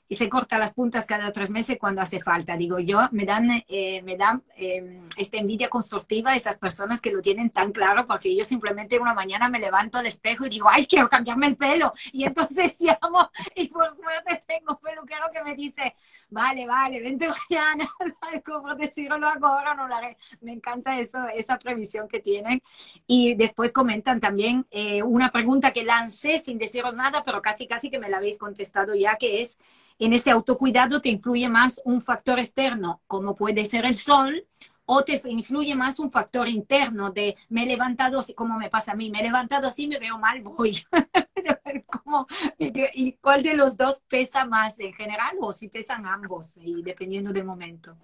y 0.08 0.16
se 0.16 0.28
corta 0.28 0.58
las 0.58 0.74
puntas 0.74 1.06
cada 1.06 1.32
tres 1.32 1.50
meses 1.50 1.78
cuando 1.78 2.00
hace 2.00 2.20
falta. 2.20 2.56
Digo 2.56 2.78
yo, 2.78 3.00
me 3.10 3.24
dan, 3.24 3.64
eh, 3.68 4.02
me 4.02 4.16
dan 4.16 4.42
eh, 4.56 5.02
esta 5.16 5.38
envidia 5.38 5.68
constructiva 5.68 6.36
esas 6.36 6.58
personas 6.58 7.00
que 7.00 7.10
lo 7.10 7.22
tienen 7.22 7.50
tan 7.50 7.72
claro, 7.72 8.06
porque 8.06 8.34
yo 8.34 8.44
simplemente 8.44 8.98
una 8.98 9.14
mañana 9.14 9.48
me 9.48 9.58
levanto 9.58 9.98
al 9.98 10.06
espejo 10.06 10.46
y 10.46 10.50
digo, 10.50 10.68
ay, 10.70 10.86
quiero 10.86 11.08
cambiarme 11.08 11.46
el 11.46 11.56
pelo. 11.56 11.92
Y 12.12 12.24
entonces 12.24 12.76
llamo 12.80 13.30
y 13.54 13.68
por 13.68 13.94
suerte 13.96 14.42
tengo 14.46 14.74
un 14.74 14.80
peluquero 14.80 15.26
que 15.32 15.42
me 15.42 15.54
dice, 15.54 15.94
vale, 16.28 16.66
vale, 16.66 17.00
vente 17.00 17.28
mañana, 17.28 17.88
como 18.44 18.74
decirlo 18.74 19.26
ahora, 19.42 19.74
no 19.74 19.88
lo 19.88 19.94
haré. 19.94 20.16
Me 20.40 20.52
encanta 20.52 20.98
eso, 20.98 21.18
esa 21.34 21.58
previsión 21.58 22.08
que 22.08 22.20
tienen. 22.20 22.62
Y 23.06 23.34
después 23.34 23.72
comentan 23.72 24.20
también 24.20 24.66
eh, 24.70 25.02
una 25.02 25.30
pregunta 25.30 25.72
que 25.72 25.84
lancé 25.84 26.38
sin 26.38 26.58
deciros 26.58 26.94
nada, 26.94 27.24
pero 27.24 27.42
casi, 27.42 27.66
casi 27.66 27.90
que 27.90 27.98
me 27.98 28.08
la 28.08 28.18
habéis 28.18 28.38
contestado 28.38 28.94
ya, 28.94 29.16
que 29.16 29.40
es, 29.40 29.58
en 29.98 30.12
ese 30.12 30.30
autocuidado 30.30 31.00
te 31.00 31.08
influye 31.08 31.48
más 31.48 31.80
un 31.84 32.00
factor 32.00 32.38
externo, 32.38 33.00
como 33.06 33.34
puede 33.34 33.64
ser 33.64 33.84
el 33.84 33.94
sol, 33.94 34.46
o 34.86 35.02
te 35.02 35.20
influye 35.26 35.74
más 35.74 35.98
un 35.98 36.10
factor 36.12 36.48
interno 36.48 37.10
de 37.10 37.36
me 37.48 37.64
he 37.64 37.66
levantado 37.66 38.20
como 38.34 38.56
me 38.56 38.70
pasa 38.70 38.92
a 38.92 38.94
mí, 38.94 39.10
me 39.10 39.20
he 39.20 39.24
levantado 39.24 39.66
así, 39.66 39.88
me 39.88 39.98
veo 39.98 40.18
mal, 40.18 40.42
voy. 40.42 40.78
¿Y 42.58 43.12
cuál 43.14 43.42
de 43.42 43.54
los 43.54 43.76
dos 43.76 44.00
pesa 44.08 44.44
más 44.44 44.78
en 44.78 44.94
general 44.94 45.36
o 45.40 45.52
si 45.52 45.68
pesan 45.68 46.06
ambos, 46.06 46.56
y 46.56 46.82
dependiendo 46.82 47.32
del 47.32 47.44
momento? 47.44 47.96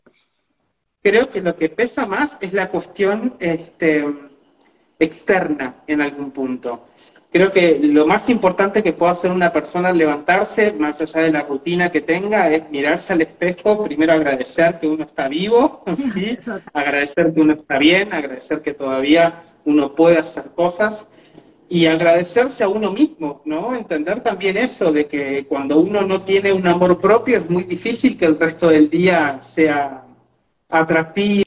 Creo 1.02 1.30
que 1.30 1.40
lo 1.40 1.56
que 1.56 1.68
pesa 1.68 2.06
más 2.06 2.36
es 2.40 2.52
la 2.52 2.68
cuestión 2.68 3.36
este, 3.38 4.04
externa 4.98 5.82
en 5.86 6.00
algún 6.00 6.30
punto. 6.30 6.86
Creo 7.32 7.50
que 7.50 7.78
lo 7.82 8.06
más 8.06 8.28
importante 8.28 8.82
que 8.82 8.92
puede 8.92 9.12
hacer 9.12 9.30
una 9.30 9.50
persona 9.54 9.88
al 9.88 9.96
levantarse, 9.96 10.70
más 10.72 11.00
allá 11.00 11.22
de 11.22 11.30
la 11.30 11.40
rutina 11.40 11.90
que 11.90 12.02
tenga, 12.02 12.50
es 12.50 12.68
mirarse 12.68 13.14
al 13.14 13.22
espejo, 13.22 13.84
primero 13.84 14.12
agradecer 14.12 14.78
que 14.78 14.86
uno 14.86 15.04
está 15.04 15.28
vivo, 15.28 15.82
¿sí? 15.96 16.38
agradecer 16.74 17.32
que 17.32 17.40
uno 17.40 17.54
está 17.54 17.78
bien, 17.78 18.12
agradecer 18.12 18.60
que 18.60 18.74
todavía 18.74 19.42
uno 19.64 19.94
puede 19.94 20.18
hacer 20.18 20.50
cosas 20.54 21.08
y 21.70 21.86
agradecerse 21.86 22.64
a 22.64 22.68
uno 22.68 22.92
mismo, 22.92 23.40
¿no? 23.46 23.74
Entender 23.74 24.20
también 24.20 24.58
eso 24.58 24.92
de 24.92 25.06
que 25.06 25.46
cuando 25.46 25.80
uno 25.80 26.02
no 26.02 26.20
tiene 26.20 26.52
un 26.52 26.66
amor 26.66 27.00
propio 27.00 27.38
es 27.38 27.48
muy 27.48 27.62
difícil 27.62 28.18
que 28.18 28.26
el 28.26 28.38
resto 28.38 28.68
del 28.68 28.90
día 28.90 29.38
sea 29.40 30.04
atractivo 30.68 31.44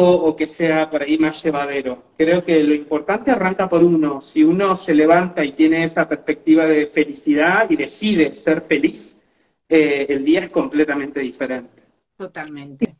o 0.00 0.36
que 0.36 0.46
sea 0.46 0.88
por 0.90 1.02
ahí 1.02 1.18
más 1.18 1.42
llevadero. 1.42 2.02
Creo 2.16 2.44
que 2.44 2.62
lo 2.62 2.74
importante 2.74 3.30
arranca 3.30 3.68
por 3.68 3.82
uno. 3.82 4.20
Si 4.20 4.42
uno 4.44 4.76
se 4.76 4.94
levanta 4.94 5.44
y 5.44 5.52
tiene 5.52 5.84
esa 5.84 6.08
perspectiva 6.08 6.66
de 6.66 6.86
felicidad 6.86 7.68
y 7.70 7.76
decide 7.76 8.34
ser 8.34 8.62
feliz, 8.62 9.18
eh, 9.68 10.06
el 10.08 10.24
día 10.24 10.40
es 10.40 10.50
completamente 10.50 11.20
diferente. 11.20 11.82
Totalmente. 12.16 12.96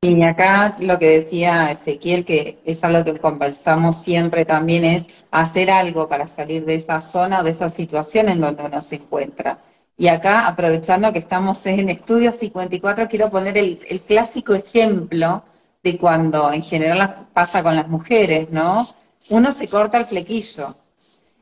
Y 0.00 0.22
acá 0.22 0.76
lo 0.78 0.98
que 0.98 1.18
decía 1.18 1.72
Ezequiel, 1.72 2.24
que 2.24 2.58
es 2.64 2.84
algo 2.84 3.04
que 3.04 3.18
conversamos 3.18 3.96
siempre 3.96 4.44
también, 4.44 4.84
es 4.84 5.06
hacer 5.32 5.70
algo 5.70 6.08
para 6.08 6.28
salir 6.28 6.64
de 6.64 6.74
esa 6.74 7.00
zona 7.00 7.40
o 7.40 7.44
de 7.44 7.50
esa 7.50 7.68
situación 7.68 8.28
en 8.28 8.40
donde 8.40 8.64
uno 8.64 8.80
se 8.80 8.96
encuentra. 8.96 9.58
Y 9.96 10.06
acá, 10.06 10.46
aprovechando 10.46 11.12
que 11.12 11.18
estamos 11.18 11.66
en 11.66 11.88
Estudio 11.88 12.30
54, 12.30 13.08
quiero 13.08 13.30
poner 13.30 13.58
el, 13.58 13.80
el 13.88 14.00
clásico 14.02 14.54
ejemplo 14.54 15.42
de 15.92 15.98
cuando 15.98 16.52
en 16.52 16.62
general 16.62 17.26
pasa 17.32 17.62
con 17.62 17.76
las 17.76 17.88
mujeres, 17.88 18.50
¿no? 18.50 18.86
Uno 19.30 19.52
se 19.52 19.68
corta 19.68 19.98
el 19.98 20.06
flequillo. 20.06 20.76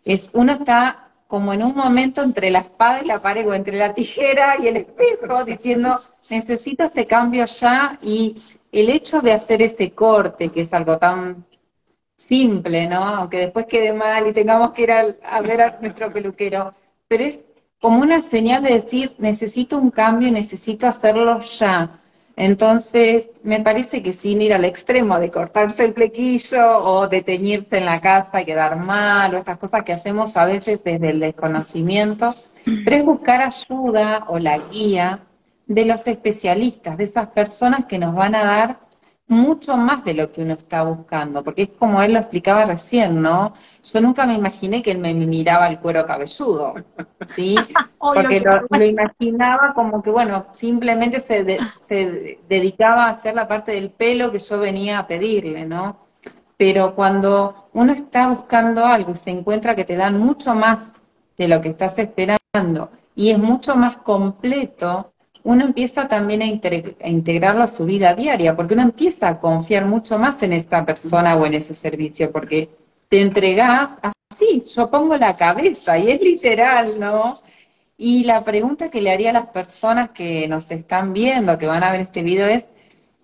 Es, 0.05 0.31
uno 0.33 0.53
está 0.53 1.11
como 1.27 1.53
en 1.53 1.63
un 1.63 1.75
momento 1.75 2.23
entre 2.23 2.51
la 2.51 2.61
espada 2.61 3.03
y 3.03 3.07
la 3.07 3.19
pared, 3.19 3.49
o 3.49 3.55
entre 3.55 3.77
la 3.77 3.93
tijera 3.93 4.57
y 4.61 4.69
el 4.69 4.77
espejo, 4.77 5.45
diciendo, 5.45 5.99
necesito 6.31 6.85
ese 6.85 7.07
cambio 7.07 7.45
ya, 7.47 7.99
y 8.01 8.37
el 8.71 8.89
hecho 8.91 9.21
de 9.21 9.33
hacer 9.33 9.61
ese 9.63 9.91
corte, 9.91 10.51
que 10.51 10.61
es 10.61 10.73
algo 10.73 10.99
tan 10.99 11.45
simple, 12.17 12.87
¿no? 12.87 13.03
Aunque 13.05 13.39
después 13.39 13.67
quede 13.67 13.93
mal 13.93 14.27
y 14.29 14.33
tengamos 14.33 14.71
que 14.73 14.83
ir 14.83 14.93
a 14.93 15.41
ver 15.41 15.63
a 15.63 15.79
nuestro 15.81 16.13
peluquero, 16.13 16.71
pero 17.09 17.25
es 17.25 17.41
como 17.81 18.01
una 18.01 18.23
señal 18.23 18.63
de 18.63 18.75
decir, 18.75 19.15
necesito 19.19 19.79
un 19.79 19.91
cambio 19.91 20.29
y 20.29 20.33
necesito 20.33 20.87
hacerlo 20.87 21.41
ya. 21.41 22.01
Entonces, 22.37 23.31
me 23.43 23.61
parece 23.61 24.03
que 24.03 24.13
sin 24.13 24.43
ir 24.43 24.53
al 24.53 24.67
extremo 24.67 25.19
de 25.19 25.31
cortarse 25.31 25.85
el 25.85 25.95
plequillo 25.95 26.79
o 26.79 27.09
de 27.09 27.23
teñirse 27.23 27.79
en 27.79 27.87
la 27.87 28.01
casa 28.01 28.43
y 28.43 28.45
quedar 28.45 28.77
mal, 28.77 29.35
o 29.35 29.39
estas 29.39 29.59
cosas 29.59 29.85
que 29.85 29.95
hacemos 29.95 30.37
a 30.37 30.45
veces 30.45 30.79
desde 30.85 31.11
el 31.11 31.21
desconocimiento, 31.21 32.35
pero 32.85 32.97
es 32.97 33.05
buscar 33.07 33.41
ayuda 33.41 34.27
o 34.29 34.39
la 34.39 34.59
guía 34.59 35.21
de 35.67 35.87
los 35.87 36.07
especialistas, 36.07 36.99
de 36.99 37.05
esas 37.05 37.29
personas 37.29 37.87
que 37.87 37.99
nos 37.99 38.15
van 38.15 38.35
a 38.35 38.45
dar 38.45 38.86
mucho 39.29 39.77
más 39.77 40.05
de 40.05 40.15
lo 40.15 40.31
que 40.31 40.43
uno 40.43 40.55
está 40.55 40.85
buscando, 40.85 41.43
porque 41.43 41.63
es 41.63 41.69
como 41.71 42.01
él 42.01 42.13
lo 42.13 42.21
explicaba 42.21 42.65
recién, 42.65 43.21
¿no? 43.21 43.55
Yo 43.83 44.01
nunca 44.01 44.25
me 44.25 44.35
imaginé 44.35 44.83
que 44.83 44.93
él 44.93 44.99
me 44.99 45.15
miraba 45.15 45.69
el 45.69 45.81
cuero 45.81 46.07
cabelludo, 46.07 46.75
¿sí? 47.29 47.57
Porque 47.99 48.41
lo, 48.41 48.85
imaginaba 48.85 49.75
como 49.75 50.01
que, 50.01 50.11
bueno, 50.11 50.47
simplemente 50.53 51.19
se, 51.19 51.59
se 51.89 52.39
dedicaba 52.49 53.07
a 53.07 53.11
hacer 53.11 53.35
la 53.35 53.49
parte 53.49 53.73
del 53.73 53.91
pelo 53.91 54.31
que 54.31 54.39
yo 54.39 54.61
venía 54.61 55.01
a 55.01 55.09
pedirle, 55.09 55.67
¿no? 55.67 55.97
Pero 56.57 56.95
cuando 56.95 57.69
uno 57.73 57.93
está 57.93 58.29
buscando 58.29 58.85
algo 58.87 59.11
y 59.11 59.17
se 59.17 59.31
encuentra 59.31 59.75
que 59.75 59.85
te 59.85 59.97
dan 59.97 60.19
mucho 60.19 60.55
más 60.55 60.93
de 61.37 61.49
lo 61.49 61.61
que 61.61 61.71
estás 61.71 61.99
esperando 61.99 62.91
y 63.17 63.31
es 63.31 63.39
mucho 63.39 63.75
más 63.75 63.97
completo, 63.97 65.13
uno 65.47 65.65
empieza 65.65 66.09
también 66.09 66.43
a, 66.43 67.07
integrarlo 67.09 67.63
a 67.63 67.69
su 67.69 67.85
vida 67.85 68.17
diaria, 68.17 68.57
porque 68.57 68.75
uno 68.75 68.83
empieza 68.83 69.29
a 69.29 69.39
confiar 69.39 69.87
mucho 69.87 70.19
más 70.19 70.43
en 70.43 70.53
esa 70.53 70.85
persona 70.85 71.37
o 71.37 71.47
en 71.47 71.55
ese 71.55 71.73
servicio, 71.73 72.33
porque 72.33 72.69
te 73.09 73.21
entregás 73.21 73.93
así, 74.03 74.65
yo 74.75 74.91
pongo 74.91 75.17
la 75.17 75.37
cabeza, 75.37 75.99
y 75.99 76.11
es 76.11 76.21
literal, 76.21 76.99
¿no? 76.99 77.35
Y 77.97 78.25
la 78.25 78.43
pregunta 78.43 78.89
que 78.89 79.01
le 79.01 79.13
haría 79.13 79.31
a 79.31 79.35
las 79.35 79.47
personas 79.47 80.11
que 80.11 80.49
nos 80.49 80.69
están 80.73 81.13
viendo, 81.13 81.57
que 81.59 81.69
van 81.69 81.85
a 81.85 81.93
ver 81.93 82.01
este 82.01 82.23
video, 82.25 82.49
es, 82.49 82.67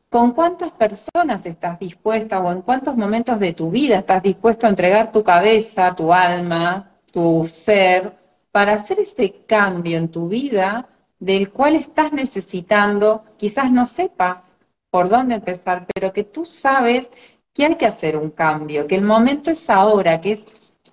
¿con 0.09 0.31
cuántas 0.31 0.71
personas 0.71 1.45
estás 1.45 1.77
dispuesta 1.81 2.41
o 2.41 2.53
en 2.53 2.63
cuántos 2.63 2.97
momentos 2.97 3.41
de 3.41 3.53
tu 3.53 3.69
vida 3.73 3.99
estás 3.99 4.23
dispuesto 4.23 4.69
a 4.69 4.71
entregar 4.71 5.11
tu 5.11 5.25
cabeza, 5.25 5.97
tu 5.97 6.13
alma, 6.13 6.89
tu 7.13 7.45
ser, 7.51 8.13
para 8.53 8.75
hacer 8.75 9.01
ese 9.01 9.45
cambio 9.49 9.99
en 9.99 10.09
tu 10.09 10.29
vida 10.29 10.89
del 11.23 11.53
cual 11.53 11.77
estás 11.77 12.13
necesitando, 12.13 13.23
quizás 13.37 13.71
no 13.71 13.87
sepas 13.87 14.43
por 14.91 15.09
dónde 15.09 15.37
empezar, 15.37 15.87
pero 15.95 16.13
que 16.13 16.25
tú 16.25 16.45
sabes 16.45 17.09
que 17.55 17.65
hay 17.65 17.77
que 17.77 17.87
hacer 17.87 18.17
un 18.17 18.31
cambio, 18.31 18.89
que 18.89 18.97
el 18.97 19.05
momento 19.05 19.53
es 19.53 19.71
ahora, 19.71 20.21
que 20.21 20.33
es 20.33 20.45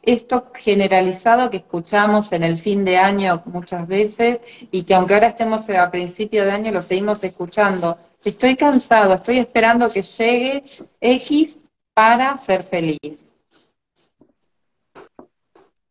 esto 0.04 0.52
generalizado 0.54 1.50
que 1.50 1.58
escuchamos 1.58 2.32
en 2.32 2.44
el 2.44 2.58
fin 2.58 2.86
de 2.86 2.98
año 3.00 3.42
muchas 3.46 3.88
veces 3.88 4.40
y 4.70 4.84
que 4.84 4.94
aunque 4.94 5.16
ahora 5.16 5.28
estemos 5.28 5.68
a 5.68 5.90
principio 5.90 6.46
de 6.46 6.52
año 6.52 6.72
lo 6.72 6.84
seguimos 6.84 7.24
escuchando. 7.24 7.98
Estoy 8.24 8.56
cansado, 8.56 9.16
estoy 9.16 9.40
esperando 9.40 9.90
que 9.90 10.04
llegue 10.04 10.64
X 11.02 11.58
para 11.96 12.38
ser 12.38 12.62
feliz. 12.62 13.26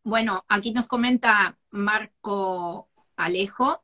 Bueno, 0.01 0.45
aquí 0.47 0.71
nos 0.71 0.87
comenta 0.87 1.57
Marco 1.71 2.87
Alejo, 3.17 3.81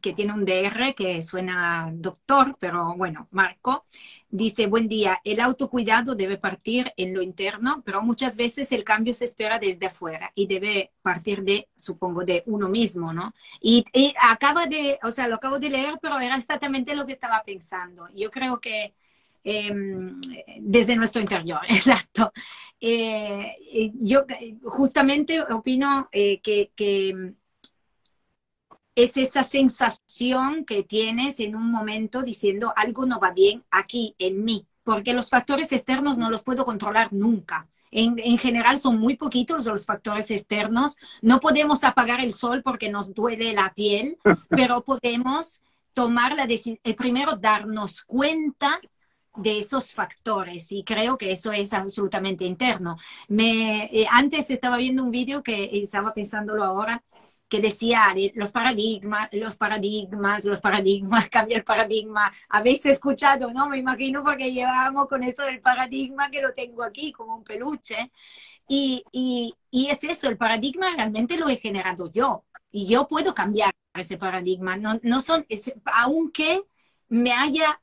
que 0.00 0.12
tiene 0.12 0.32
un 0.32 0.44
DR 0.44 0.94
que 0.94 1.22
suena 1.22 1.90
doctor, 1.92 2.56
pero 2.58 2.94
bueno, 2.96 3.28
Marco, 3.30 3.84
dice, 4.30 4.66
buen 4.66 4.88
día, 4.88 5.20
el 5.24 5.40
autocuidado 5.40 6.14
debe 6.14 6.36
partir 6.36 6.92
en 6.96 7.14
lo 7.14 7.22
interno, 7.22 7.82
pero 7.84 8.02
muchas 8.02 8.36
veces 8.36 8.70
el 8.72 8.84
cambio 8.84 9.14
se 9.14 9.24
espera 9.24 9.58
desde 9.58 9.86
afuera 9.86 10.30
y 10.34 10.46
debe 10.46 10.92
partir 11.02 11.42
de, 11.42 11.68
supongo, 11.76 12.24
de 12.24 12.42
uno 12.46 12.68
mismo, 12.68 13.12
¿no? 13.12 13.32
Y, 13.60 13.84
acaba 14.20 14.66
de, 14.66 14.98
o 15.02 15.10
sea, 15.10 15.28
lo 15.28 15.36
acabo 15.36 15.58
de 15.58 15.70
leer, 15.70 15.98
pero 16.00 16.20
era 16.20 16.36
exactamente 16.36 16.94
lo 16.94 17.06
que 17.06 17.12
estaba 17.12 17.42
pensando. 17.44 18.08
Yo 18.14 18.30
creo 18.30 18.60
que 18.60 18.94
em, 19.44 20.20
desde 20.60 20.96
nuestro 20.96 21.20
interior, 21.20 21.60
exacto. 21.68 22.32
Eh, 22.80 23.92
yo 23.94 24.24
justamente 24.64 25.40
opino 25.40 26.08
eh, 26.12 26.40
que 26.40 27.34
es 28.98 29.16
esa 29.16 29.44
sensación 29.44 30.64
que 30.64 30.82
tienes 30.82 31.38
en 31.38 31.54
un 31.54 31.70
momento 31.70 32.24
diciendo 32.24 32.72
algo 32.74 33.06
no 33.06 33.20
va 33.20 33.30
bien 33.30 33.62
aquí, 33.70 34.16
en 34.18 34.44
mí, 34.44 34.66
porque 34.82 35.12
los 35.12 35.30
factores 35.30 35.70
externos 35.70 36.18
no 36.18 36.30
los 36.30 36.42
puedo 36.42 36.64
controlar 36.64 37.12
nunca. 37.12 37.68
En, 37.92 38.18
general 38.38 38.80
son 38.80 38.98
muy 38.98 39.16
poquitos 39.16 39.66
los 39.66 39.86
factores 39.86 40.32
externos. 40.32 40.96
No 41.22 41.38
podemos 41.38 41.84
apagar 41.84 42.20
el 42.20 42.34
sol 42.34 42.62
porque 42.64 42.90
nos 42.90 43.14
duele 43.14 43.52
la 43.52 43.72
piel, 43.72 44.18
pero 44.48 44.82
podemos 44.82 45.62
tomar 45.92 46.34
la 46.34 46.48
decisión, 46.48 46.80
eh, 46.82 46.94
primero 46.94 47.36
darnos 47.36 48.02
cuenta 48.02 48.80
de 49.36 49.58
esos 49.58 49.94
factores 49.94 50.72
y 50.72 50.82
creo 50.82 51.16
que 51.16 51.30
eso 51.30 51.52
es 51.52 51.72
absolutamente 51.72 52.44
interno. 52.44 52.96
Me, 53.28 53.84
eh, 53.84 54.08
antes 54.10 54.50
estaba 54.50 54.76
viendo 54.76 55.04
un 55.04 55.12
vídeo 55.12 55.44
que 55.44 55.70
estaba 55.72 56.12
pensándolo 56.12 56.64
ahora 56.64 57.04
que 57.48 57.60
decía 57.60 58.14
los 58.34 58.52
paradigmas, 58.52 59.28
los 59.32 59.56
paradigmas, 59.56 60.44
los 60.44 60.60
paradigmas, 60.60 61.28
cambia 61.30 61.56
el 61.58 61.64
paradigma. 61.64 62.32
Habéis 62.48 62.84
escuchado, 62.86 63.52
¿no? 63.52 63.68
Me 63.68 63.78
imagino 63.78 64.22
porque 64.22 64.52
llevamos 64.52 65.08
con 65.08 65.22
eso 65.22 65.42
del 65.42 65.60
paradigma 65.60 66.30
que 66.30 66.42
lo 66.42 66.52
tengo 66.54 66.82
aquí 66.82 67.12
como 67.12 67.36
un 67.36 67.44
peluche. 67.44 68.12
Y, 68.68 69.02
y, 69.12 69.54
y 69.70 69.88
es 69.88 70.04
eso, 70.04 70.28
el 70.28 70.36
paradigma 70.36 70.94
realmente 70.94 71.38
lo 71.38 71.48
he 71.48 71.56
generado 71.56 72.10
yo. 72.12 72.44
Y 72.70 72.86
yo 72.86 73.06
puedo 73.08 73.34
cambiar 73.34 73.74
ese 73.94 74.18
paradigma. 74.18 74.76
No, 74.76 75.00
no 75.02 75.20
son, 75.20 75.46
aunque 75.86 76.62
me 77.08 77.32
haya, 77.32 77.80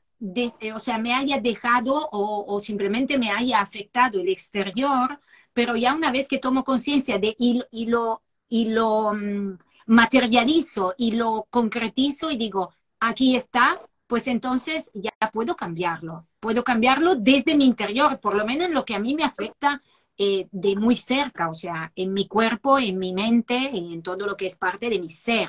eh, 0.60 0.72
o 0.72 0.78
sea, 0.78 0.98
me 0.98 1.14
haya 1.14 1.40
dejado 1.40 2.08
o, 2.10 2.44
o 2.54 2.60
simplemente 2.60 3.18
me 3.18 3.30
haya 3.30 3.60
afectado 3.60 4.20
el 4.20 4.28
exterior, 4.28 5.20
pero 5.52 5.76
ya 5.76 5.94
una 5.94 6.12
vez 6.12 6.28
que 6.28 6.38
tomo 6.38 6.64
conciencia 6.64 7.18
de 7.18 7.34
y, 7.38 7.62
y, 7.70 7.86
lo 7.86 8.22
y 8.48 8.66
lo 8.66 9.12
mm, 9.12 9.56
materializo 9.86 10.94
y 10.96 11.12
lo 11.12 11.46
concretizo 11.50 12.30
y 12.30 12.36
digo, 12.36 12.72
aquí 13.00 13.36
está, 13.36 13.78
pues 14.06 14.26
entonces 14.26 14.90
ya 14.94 15.10
puedo 15.32 15.56
cambiarlo. 15.56 16.26
Puedo 16.40 16.62
cambiarlo 16.62 17.16
desde 17.16 17.56
mi 17.56 17.66
interior, 17.66 18.20
por 18.20 18.36
lo 18.36 18.46
menos 18.46 18.68
en 18.68 18.74
lo 18.74 18.84
que 18.84 18.94
a 18.94 19.00
mí 19.00 19.14
me 19.14 19.24
afecta 19.24 19.82
eh, 20.18 20.48
de 20.50 20.76
muy 20.76 20.96
cerca, 20.96 21.48
o 21.48 21.54
sea, 21.54 21.92
en 21.94 22.12
mi 22.12 22.26
cuerpo, 22.26 22.78
en 22.78 22.98
mi 22.98 23.12
mente, 23.12 23.54
en 23.54 24.02
todo 24.02 24.26
lo 24.26 24.36
que 24.36 24.46
es 24.46 24.56
parte 24.56 24.88
de 24.88 24.98
mi 24.98 25.10
ser. 25.10 25.48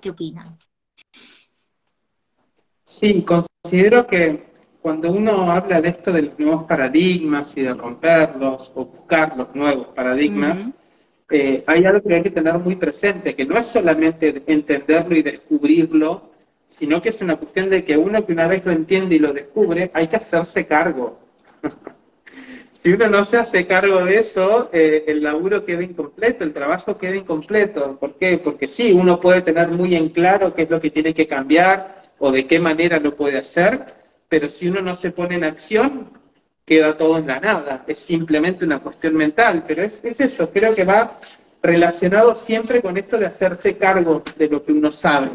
¿Qué 0.00 0.10
opinan? 0.10 0.56
Sí, 2.84 3.24
considero 3.24 4.06
que 4.06 4.48
cuando 4.80 5.12
uno 5.12 5.50
habla 5.50 5.80
de 5.80 5.90
esto 5.90 6.12
de 6.12 6.22
los 6.22 6.38
nuevos 6.38 6.64
paradigmas 6.64 7.56
y 7.56 7.62
de 7.62 7.74
romperlos 7.74 8.72
o 8.74 8.86
buscar 8.86 9.36
los 9.36 9.54
nuevos 9.54 9.88
paradigmas, 9.88 10.70
eh, 11.30 11.62
hay 11.66 11.84
algo 11.84 12.02
que 12.02 12.14
hay 12.14 12.22
que 12.22 12.30
tener 12.30 12.58
muy 12.58 12.76
presente, 12.76 13.34
que 13.34 13.44
no 13.44 13.58
es 13.58 13.66
solamente 13.66 14.42
entenderlo 14.46 15.14
y 15.14 15.22
descubrirlo, 15.22 16.30
sino 16.68 17.02
que 17.02 17.10
es 17.10 17.20
una 17.20 17.36
cuestión 17.36 17.70
de 17.70 17.84
que 17.84 17.96
uno 17.96 18.24
que 18.24 18.32
una 18.32 18.46
vez 18.46 18.64
lo 18.64 18.72
entiende 18.72 19.16
y 19.16 19.18
lo 19.18 19.32
descubre, 19.32 19.90
hay 19.92 20.08
que 20.08 20.16
hacerse 20.16 20.66
cargo. 20.66 21.18
si 22.72 22.92
uno 22.92 23.08
no 23.08 23.24
se 23.24 23.36
hace 23.36 23.66
cargo 23.66 24.04
de 24.04 24.18
eso, 24.18 24.70
eh, 24.72 25.04
el 25.06 25.22
laburo 25.22 25.64
queda 25.64 25.82
incompleto, 25.82 26.44
el 26.44 26.54
trabajo 26.54 26.96
queda 26.96 27.16
incompleto. 27.16 27.98
¿Por 27.98 28.14
qué? 28.14 28.38
Porque 28.38 28.68
sí, 28.68 28.92
uno 28.92 29.20
puede 29.20 29.42
tener 29.42 29.68
muy 29.68 29.94
en 29.94 30.08
claro 30.10 30.54
qué 30.54 30.62
es 30.62 30.70
lo 30.70 30.80
que 30.80 30.90
tiene 30.90 31.12
que 31.12 31.26
cambiar 31.26 32.12
o 32.18 32.32
de 32.32 32.46
qué 32.46 32.58
manera 32.58 32.98
lo 32.98 33.16
puede 33.16 33.38
hacer, 33.38 33.84
pero 34.28 34.48
si 34.48 34.68
uno 34.68 34.80
no 34.80 34.94
se 34.94 35.10
pone 35.10 35.36
en 35.36 35.44
acción, 35.44 36.10
queda 36.68 36.96
todo 36.98 37.18
en 37.18 37.26
la 37.26 37.40
nada, 37.40 37.82
es 37.86 37.98
simplemente 37.98 38.64
una 38.66 38.78
cuestión 38.78 39.16
mental, 39.16 39.64
pero 39.66 39.82
es, 39.82 40.00
eso, 40.04 40.50
creo 40.50 40.74
que 40.74 40.84
va 40.84 41.18
relacionado 41.62 42.34
siempre 42.34 42.82
con 42.82 42.98
esto 42.98 43.18
de 43.18 43.26
hacerse 43.26 43.78
cargo 43.78 44.22
de 44.36 44.48
lo 44.48 44.62
que 44.62 44.72
uno 44.72 44.92
sabe 44.92 45.30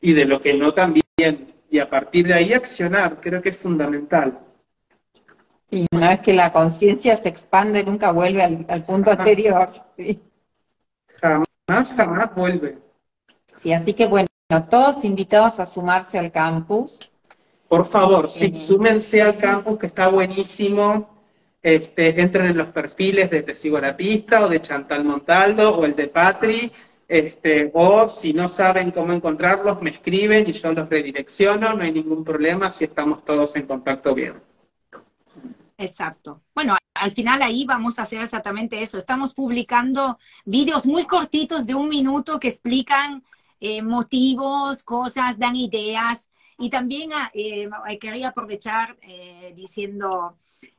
y 0.00 0.12
de 0.12 0.24
lo 0.24 0.40
que 0.40 0.54
no 0.54 0.72
también, 0.72 1.02
y 1.68 1.78
a 1.80 1.90
partir 1.90 2.28
de 2.28 2.34
ahí 2.34 2.54
accionar, 2.54 3.20
creo 3.20 3.42
que 3.42 3.48
es 3.48 3.56
fundamental. 3.56 4.38
Y 5.70 5.86
una 5.92 6.10
vez 6.10 6.20
que 6.20 6.32
la 6.32 6.52
conciencia 6.52 7.16
se 7.16 7.28
expande, 7.28 7.82
nunca 7.84 8.12
vuelve 8.12 8.42
al, 8.42 8.84
punto 8.84 9.10
anterior. 9.10 9.68
Jamás, 11.20 11.92
jamás 11.92 12.34
vuelve. 12.34 12.78
Sí, 13.56 13.72
así 13.72 13.92
que 13.92 14.06
bueno, 14.06 14.28
todos 14.70 15.04
invitados 15.04 15.58
a 15.58 15.66
sumarse 15.66 16.18
al 16.18 16.30
campus. 16.30 17.10
Por 17.68 17.86
favor, 17.86 18.28
sí, 18.28 18.54
súmense 18.54 19.20
al 19.20 19.36
campus 19.36 19.78
que 19.78 19.86
está 19.86 20.08
buenísimo. 20.08 21.18
Este, 21.62 22.18
entren 22.18 22.46
en 22.46 22.56
los 22.56 22.68
perfiles 22.68 23.30
de 23.30 23.42
Te 23.42 23.52
Sigo 23.52 23.78
la 23.78 23.94
Pista 23.94 24.46
o 24.46 24.48
de 24.48 24.62
Chantal 24.62 25.04
Montaldo 25.04 25.76
o 25.76 25.84
el 25.84 25.94
de 25.94 26.08
Patri. 26.08 26.72
Este, 27.06 27.70
o 27.74 28.08
si 28.08 28.32
no 28.32 28.48
saben 28.48 28.90
cómo 28.90 29.12
encontrarlos, 29.12 29.82
me 29.82 29.90
escriben 29.90 30.48
y 30.48 30.52
yo 30.52 30.72
los 30.72 30.88
redirecciono. 30.88 31.74
No 31.74 31.82
hay 31.82 31.92
ningún 31.92 32.24
problema 32.24 32.70
si 32.70 32.84
estamos 32.84 33.22
todos 33.22 33.54
en 33.56 33.66
contacto 33.66 34.14
bien. 34.14 34.34
Exacto. 35.76 36.40
Bueno, 36.54 36.76
al 36.94 37.10
final 37.12 37.42
ahí 37.42 37.66
vamos 37.66 37.98
a 37.98 38.02
hacer 38.02 38.22
exactamente 38.22 38.80
eso. 38.80 38.96
Estamos 38.96 39.34
publicando 39.34 40.18
vídeos 40.46 40.86
muy 40.86 41.04
cortitos 41.04 41.66
de 41.66 41.74
un 41.74 41.88
minuto 41.88 42.40
que 42.40 42.48
explican 42.48 43.22
eh, 43.60 43.82
motivos, 43.82 44.82
cosas, 44.84 45.38
dan 45.38 45.56
ideas 45.56 46.28
y 46.58 46.70
también 46.70 47.12
ah, 47.12 47.30
eh, 47.32 47.68
quería 48.00 48.28
aprovechar 48.28 48.98
eh, 49.02 49.52
diciendo 49.54 50.38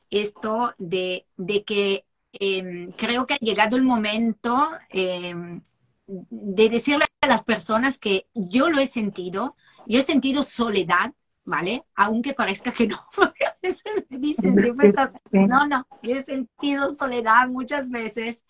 esto 0.09 0.73
de, 0.77 1.25
que 1.65 2.05
em, 2.33 2.91
creo 2.91 3.25
que 3.25 3.35
ha 3.35 3.39
llegado 3.39 3.77
el 3.77 3.83
momento 3.83 4.71
em, 4.89 5.61
de 6.07 6.69
decirle 6.69 7.05
a 7.21 7.27
las 7.27 7.45
personas 7.45 7.97
que 7.97 8.27
yo 8.33 8.69
lo 8.69 8.79
he 8.79 8.87
sentido, 8.87 9.55
yo 9.85 9.99
he 9.99 10.03
sentido 10.03 10.43
soledad, 10.43 11.13
¿vale? 11.45 11.85
Aunque 11.95 12.33
parezca 12.33 12.73
que 12.73 12.87
no, 12.87 12.97
porque 13.15 13.45
a 13.45 13.57
veces 13.61 14.05
me 14.09 14.17
dicen, 14.17 14.55
siempre 14.55 14.89
estás, 14.89 15.11
no, 15.31 15.65
no, 15.65 15.87
yo 16.03 16.15
he 16.15 16.23
sentido 16.23 16.89
soledad 16.89 17.47
muchas 17.47 17.89
veces, 17.89 18.43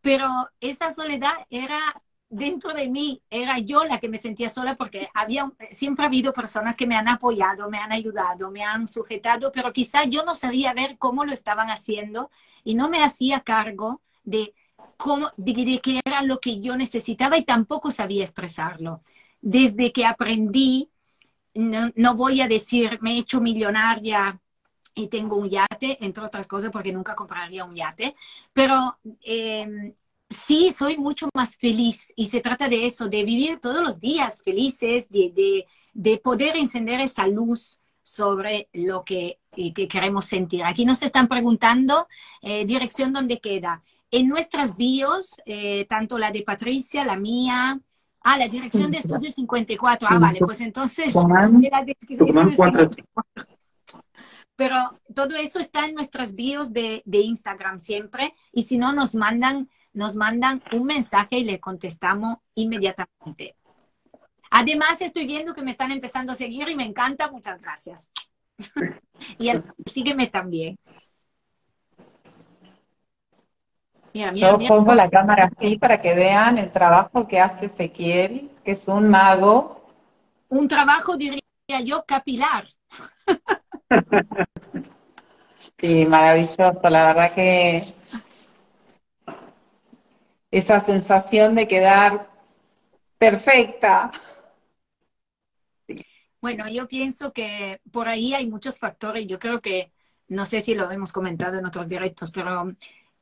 pero 0.00 0.28
esa 0.60 0.94
soledad 0.94 1.34
era 1.50 1.78
dentro 2.32 2.72
de 2.72 2.88
mí, 2.88 3.22
era 3.30 3.58
yo 3.58 3.84
la 3.84 4.00
que 4.00 4.08
me 4.08 4.16
sentía 4.16 4.48
sola 4.48 4.74
porque 4.74 5.08
había, 5.12 5.52
siempre 5.70 6.04
ha 6.04 6.08
habido 6.08 6.32
personas 6.32 6.76
que 6.76 6.86
me 6.86 6.96
han 6.96 7.06
apoyado, 7.06 7.68
me 7.68 7.78
han 7.78 7.92
ayudado, 7.92 8.50
me 8.50 8.64
han 8.64 8.88
sujetado, 8.88 9.52
pero 9.52 9.72
quizá 9.72 10.04
yo 10.04 10.24
no 10.24 10.34
sabía 10.34 10.72
ver 10.72 10.96
cómo 10.98 11.24
lo 11.26 11.32
estaban 11.32 11.68
haciendo 11.68 12.30
y 12.64 12.74
no 12.74 12.88
me 12.88 13.02
hacía 13.02 13.40
cargo 13.40 14.00
de 14.24 14.54
cómo, 14.96 15.30
de, 15.36 15.80
qué 15.82 16.00
era 16.04 16.22
lo 16.22 16.40
que 16.40 16.58
yo 16.60 16.74
necesitaba 16.74 17.36
y 17.36 17.44
tampoco 17.44 17.90
sabía 17.90 18.24
expresarlo. 18.24 19.02
Desde 19.42 19.92
que 19.92 20.06
aprendí, 20.06 20.90
no, 21.54 22.16
voy 22.16 22.40
a 22.40 22.48
decir 22.48 22.98
me 23.02 23.12
he 23.12 23.18
hecho 23.18 23.42
millonaria 23.42 24.40
y 24.94 25.08
tengo 25.08 25.36
un 25.36 25.50
yate, 25.50 26.02
entre 26.04 26.24
otras 26.24 26.48
cosas, 26.48 26.70
porque 26.70 26.92
nunca 26.92 27.14
compraría 27.14 27.64
un 27.64 27.74
yate, 27.74 28.14
pero 28.54 28.98
eh, 29.22 29.94
sí 30.32 30.70
soy 30.72 30.98
mucho 30.98 31.28
más 31.34 31.56
feliz 31.56 32.12
y 32.16 32.26
se 32.26 32.40
trata 32.40 32.68
de 32.68 32.86
eso, 32.86 33.08
de 33.08 33.24
vivir 33.24 33.60
todos 33.60 33.82
los 33.82 34.00
días 34.00 34.42
felices, 34.44 35.08
de, 35.08 35.66
de, 35.92 36.18
poder 36.18 36.56
encender 36.56 37.00
esa 37.00 37.26
luz 37.26 37.80
sobre 38.02 38.68
lo 38.72 39.04
que, 39.04 39.38
eh, 39.56 39.72
que, 39.72 39.86
queremos 39.88 40.24
sentir. 40.24 40.64
Aquí 40.64 40.84
nos 40.84 41.02
están 41.02 41.28
preguntando 41.28 42.08
eh, 42.40 42.64
dirección 42.66 43.12
donde 43.12 43.38
queda. 43.40 43.82
En 44.10 44.28
nuestras 44.28 44.76
bios, 44.76 45.40
eh, 45.46 45.86
tanto 45.88 46.18
la 46.18 46.32
de 46.32 46.42
Patricia, 46.42 47.04
la 47.04 47.16
mía, 47.16 47.80
ah, 48.20 48.36
la 48.36 48.48
dirección 48.48 48.90
de 48.90 48.98
Estudio 48.98 49.30
54. 49.30 50.08
Ah, 50.10 50.18
vale, 50.18 50.40
pues 50.40 50.60
entonces, 50.60 51.14
Pero 54.54 54.76
todo 55.14 55.36
eso 55.36 55.58
está 55.60 55.86
en 55.86 55.94
nuestras 55.94 56.34
bios 56.34 56.72
de, 56.72 57.02
de 57.06 57.18
Instagram 57.18 57.78
siempre 57.78 58.34
y 58.52 58.64
si 58.64 58.76
no, 58.76 58.92
nos 58.92 59.14
mandan 59.14 59.70
nos 59.92 60.16
mandan 60.16 60.62
un 60.72 60.84
mensaje 60.84 61.38
y 61.38 61.44
le 61.44 61.60
contestamos 61.60 62.38
inmediatamente. 62.54 63.56
Además, 64.50 65.00
estoy 65.00 65.26
viendo 65.26 65.54
que 65.54 65.62
me 65.62 65.70
están 65.70 65.92
empezando 65.92 66.32
a 66.32 66.34
seguir 66.34 66.68
y 66.68 66.76
me 66.76 66.84
encanta. 66.84 67.30
Muchas 67.30 67.60
gracias. 67.60 68.10
y 69.38 69.48
el, 69.48 69.64
sígueme 69.86 70.26
también. 70.26 70.78
Yo 74.34 74.58
pongo 74.68 74.94
la 74.94 75.08
cámara 75.08 75.50
así 75.56 75.78
para 75.78 76.02
que 76.02 76.14
vean 76.14 76.58
el 76.58 76.70
trabajo 76.70 77.26
que 77.26 77.40
hace 77.40 77.66
Ezequiel, 77.66 78.50
que 78.62 78.72
es 78.72 78.86
un 78.86 79.08
mago. 79.08 79.86
Un 80.50 80.68
trabajo, 80.68 81.16
diría 81.16 81.40
yo, 81.82 82.04
capilar. 82.04 82.68
sí, 85.78 86.04
maravilloso. 86.04 86.78
La 86.90 87.06
verdad 87.06 87.32
que 87.32 87.82
esa 90.52 90.80
sensación 90.80 91.54
de 91.54 91.66
quedar 91.66 92.30
perfecta. 93.18 94.12
Bueno, 96.40 96.68
yo 96.68 96.86
pienso 96.86 97.32
que 97.32 97.80
por 97.90 98.06
ahí 98.06 98.34
hay 98.34 98.48
muchos 98.48 98.78
factores. 98.78 99.26
Yo 99.26 99.38
creo 99.38 99.62
que, 99.62 99.92
no 100.28 100.44
sé 100.44 100.60
si 100.60 100.74
lo 100.74 100.90
hemos 100.90 101.10
comentado 101.10 101.58
en 101.58 101.64
otros 101.66 101.88
directos, 101.88 102.30
pero 102.30 102.68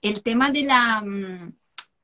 el 0.02 0.22
tema 0.22 0.50
de 0.50 0.62
la, 0.62 1.02
mm, 1.02 1.52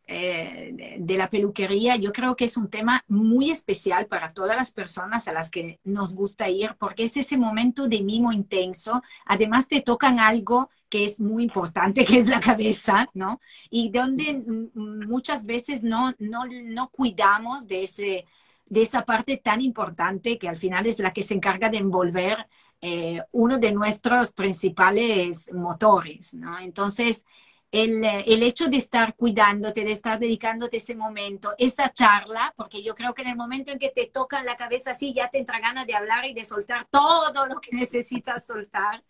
eh, 0.09 0.97
de 1.01 1.17
la 1.17 1.29
peluquería, 1.29 1.97
yo 1.97 2.13
creo 2.13 2.37
que 2.37 2.45
es 2.45 2.57
un 2.57 2.71
tema 2.71 3.03
muy 3.09 3.51
especial 3.51 4.07
para 4.07 4.33
todas 4.33 4.57
las 4.57 4.71
personas 4.71 5.27
a 5.27 5.33
las 5.33 5.51
que 5.51 5.81
nos 5.83 6.15
gusta 6.15 6.49
ir, 6.49 6.77
porque 6.79 7.05
es 7.05 7.17
ese 7.17 7.37
momento 7.37 7.89
de 7.89 8.03
mimo 8.03 8.33
intenso. 8.33 9.03
Además, 9.25 9.67
te 9.67 9.81
tocan 9.81 10.21
algo 10.21 10.71
que 10.89 11.05
es 11.05 11.21
muy 11.21 11.43
importante, 11.43 12.05
que 12.07 12.19
es 12.19 12.29
la 12.29 12.41
cabeza, 12.41 13.09
¿no? 13.15 13.41
Y 13.69 13.91
donde 13.91 14.43
muchas 14.75 15.45
veces 15.47 15.83
no, 15.83 16.15
no, 16.19 16.45
no 16.47 16.89
cuidamos 16.91 17.67
de, 17.67 17.83
ese, 17.83 18.27
de 18.67 18.83
esa 18.83 19.05
parte 19.05 19.39
tan 19.39 19.61
importante 19.61 20.39
que 20.39 20.49
al 20.49 20.57
final 20.57 20.87
es 20.87 21.01
la 21.01 21.13
que 21.13 21.25
se 21.25 21.35
encarga 21.35 21.69
de 21.69 21.79
envolver 21.79 22.47
eh, 22.81 23.23
uno 23.33 23.59
de 23.59 23.73
nuestros 23.73 24.33
principales 24.33 25.51
motores, 25.53 26.35
¿no? 26.35 26.59
Entonces, 26.59 27.25
el, 27.73 28.43
hecho 28.43 28.69
de 28.69 28.77
estar 28.77 29.15
cuidándote, 29.17 29.85
de 29.85 29.93
estar 29.93 30.19
dedicándote 30.19 30.79
ese 30.79 30.95
momento, 30.95 31.55
esa 31.59 31.93
charla, 31.93 32.55
porque 32.57 32.83
yo 32.83 32.95
creo 32.95 33.15
que 33.15 33.23
en 33.23 33.29
el 33.29 33.37
momento 33.37 33.73
en 33.73 33.79
que 33.79 33.91
te 33.91 34.07
tocan 34.07 34.47
la 34.47 34.57
cabeza 34.57 34.93
así, 34.93 35.13
ya 35.13 35.29
te 35.29 35.39
entra 35.39 35.61
ganas 35.61 35.87
de 35.87 35.95
hablar 35.95 36.25
y 36.27 36.35
de 36.35 36.45
soltar 36.45 36.87
todo 36.91 37.47
lo 37.47 37.61
que 37.61 37.71
necesitas 37.77 38.47
soltar. 38.47 39.03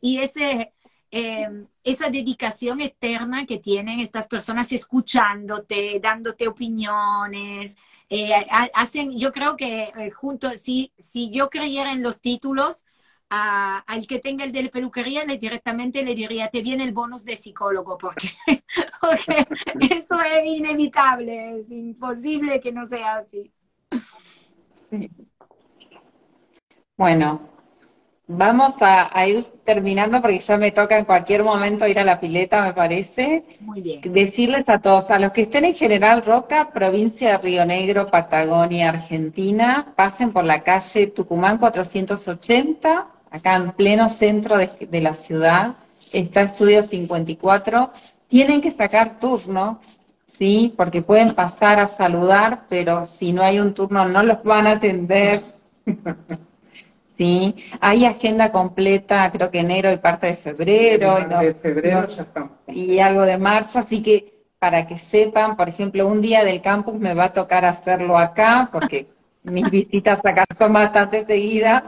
Y 0.00 0.18
ese, 0.18 0.72
eh, 1.10 1.48
esa 1.84 2.10
dedicación 2.10 2.80
eterna 2.80 3.46
que 3.46 3.58
tienen 3.58 4.00
estas 4.00 4.28
personas 4.28 4.70
escuchándote, 4.72 5.98
dándote 6.00 6.48
opiniones, 6.48 7.76
eh, 8.08 8.46
hacen, 8.74 9.18
yo 9.18 9.32
creo 9.32 9.56
que 9.56 9.84
eh, 9.84 10.10
junto, 10.10 10.50
si, 10.50 10.92
si 10.98 11.30
yo 11.30 11.48
creyera 11.48 11.92
en 11.92 12.02
los 12.02 12.20
títulos, 12.20 12.84
al 13.34 14.06
que 14.06 14.18
tenga 14.18 14.44
el 14.44 14.52
de 14.52 14.64
la 14.64 14.68
peluquería, 14.68 15.24
le 15.24 15.38
directamente 15.38 16.02
le 16.02 16.14
diría, 16.14 16.48
te 16.48 16.60
viene 16.60 16.84
el 16.84 16.92
bonus 16.92 17.24
de 17.24 17.36
psicólogo, 17.36 17.96
porque, 17.96 18.28
eso 19.90 20.20
es 20.20 20.44
inevitable, 20.44 21.60
es 21.60 21.70
imposible 21.70 22.60
que 22.60 22.72
no 22.72 22.84
sea 22.84 23.16
así. 23.16 23.50
Bueno, 26.94 27.40
vamos 28.26 28.74
a, 28.80 29.26
ir 29.26 29.42
terminando 29.64 30.20
porque 30.20 30.38
ya 30.38 30.58
me 30.58 30.70
toca 30.70 30.98
en 30.98 31.06
cualquier 31.06 31.42
momento 31.42 31.86
ir 31.86 31.98
a 31.98 32.04
la 32.04 32.20
pileta, 32.20 32.62
me 32.62 32.74
parece. 32.74 33.44
Muy 33.60 33.80
bien. 33.80 34.02
Decirles 34.12 34.68
a 34.68 34.78
todos, 34.78 35.10
a 35.10 35.18
los 35.18 35.32
que 35.32 35.42
estén 35.42 35.64
en 35.64 35.74
General 35.74 36.22
Roca, 36.22 36.70
provincia 36.70 37.32
de 37.32 37.38
Río 37.38 37.64
Negro, 37.64 38.08
Patagonia, 38.08 38.90
Argentina, 38.90 39.94
pasen 39.96 40.34
por 40.34 40.44
la 40.44 40.62
calle 40.62 41.06
Tucumán 41.06 41.56
480 41.56 43.11
acá 43.32 43.56
en 43.56 43.72
pleno 43.72 44.08
centro 44.08 44.56
de, 44.58 45.00
la 45.00 45.14
ciudad, 45.14 45.74
está 46.12 46.42
Estudio 46.42 46.82
54, 46.82 47.90
tienen 48.28 48.60
que 48.60 48.70
sacar 48.70 49.18
turno, 49.18 49.80
¿sí? 50.26 50.74
Porque 50.76 51.02
pueden 51.02 51.34
pasar 51.34 51.80
a 51.80 51.86
saludar, 51.86 52.66
pero 52.68 53.04
si 53.04 53.32
no 53.32 53.42
hay 53.42 53.58
un 53.58 53.74
turno 53.74 54.06
no 54.06 54.22
los 54.22 54.42
van 54.42 54.66
a 54.66 54.72
atender. 54.72 55.42
¿Sí? 57.18 57.54
Hay 57.80 58.06
agenda 58.06 58.50
completa, 58.50 59.30
creo 59.30 59.50
que 59.50 59.60
enero 59.60 59.92
y 59.92 59.98
parte 59.98 60.28
de 60.28 60.34
febrero. 60.34 61.16
de 61.40 61.54
febrero 61.54 62.06
Y 62.68 62.98
algo 63.00 63.20
de 63.22 63.36
marzo, 63.36 63.78
así 63.78 64.02
que 64.02 64.42
para 64.58 64.86
que 64.86 64.96
sepan, 64.96 65.56
por 65.56 65.68
ejemplo, 65.68 66.06
un 66.06 66.22
día 66.22 66.42
del 66.42 66.62
campus 66.62 66.94
me 66.98 67.14
va 67.14 67.24
a 67.24 67.32
tocar 67.32 67.64
hacerlo 67.64 68.16
acá, 68.16 68.68
porque 68.72 69.08
mis 69.42 69.70
visitas 69.70 70.24
acá 70.24 70.44
son 70.56 70.72
bastante 70.72 71.24
seguidas, 71.26 71.84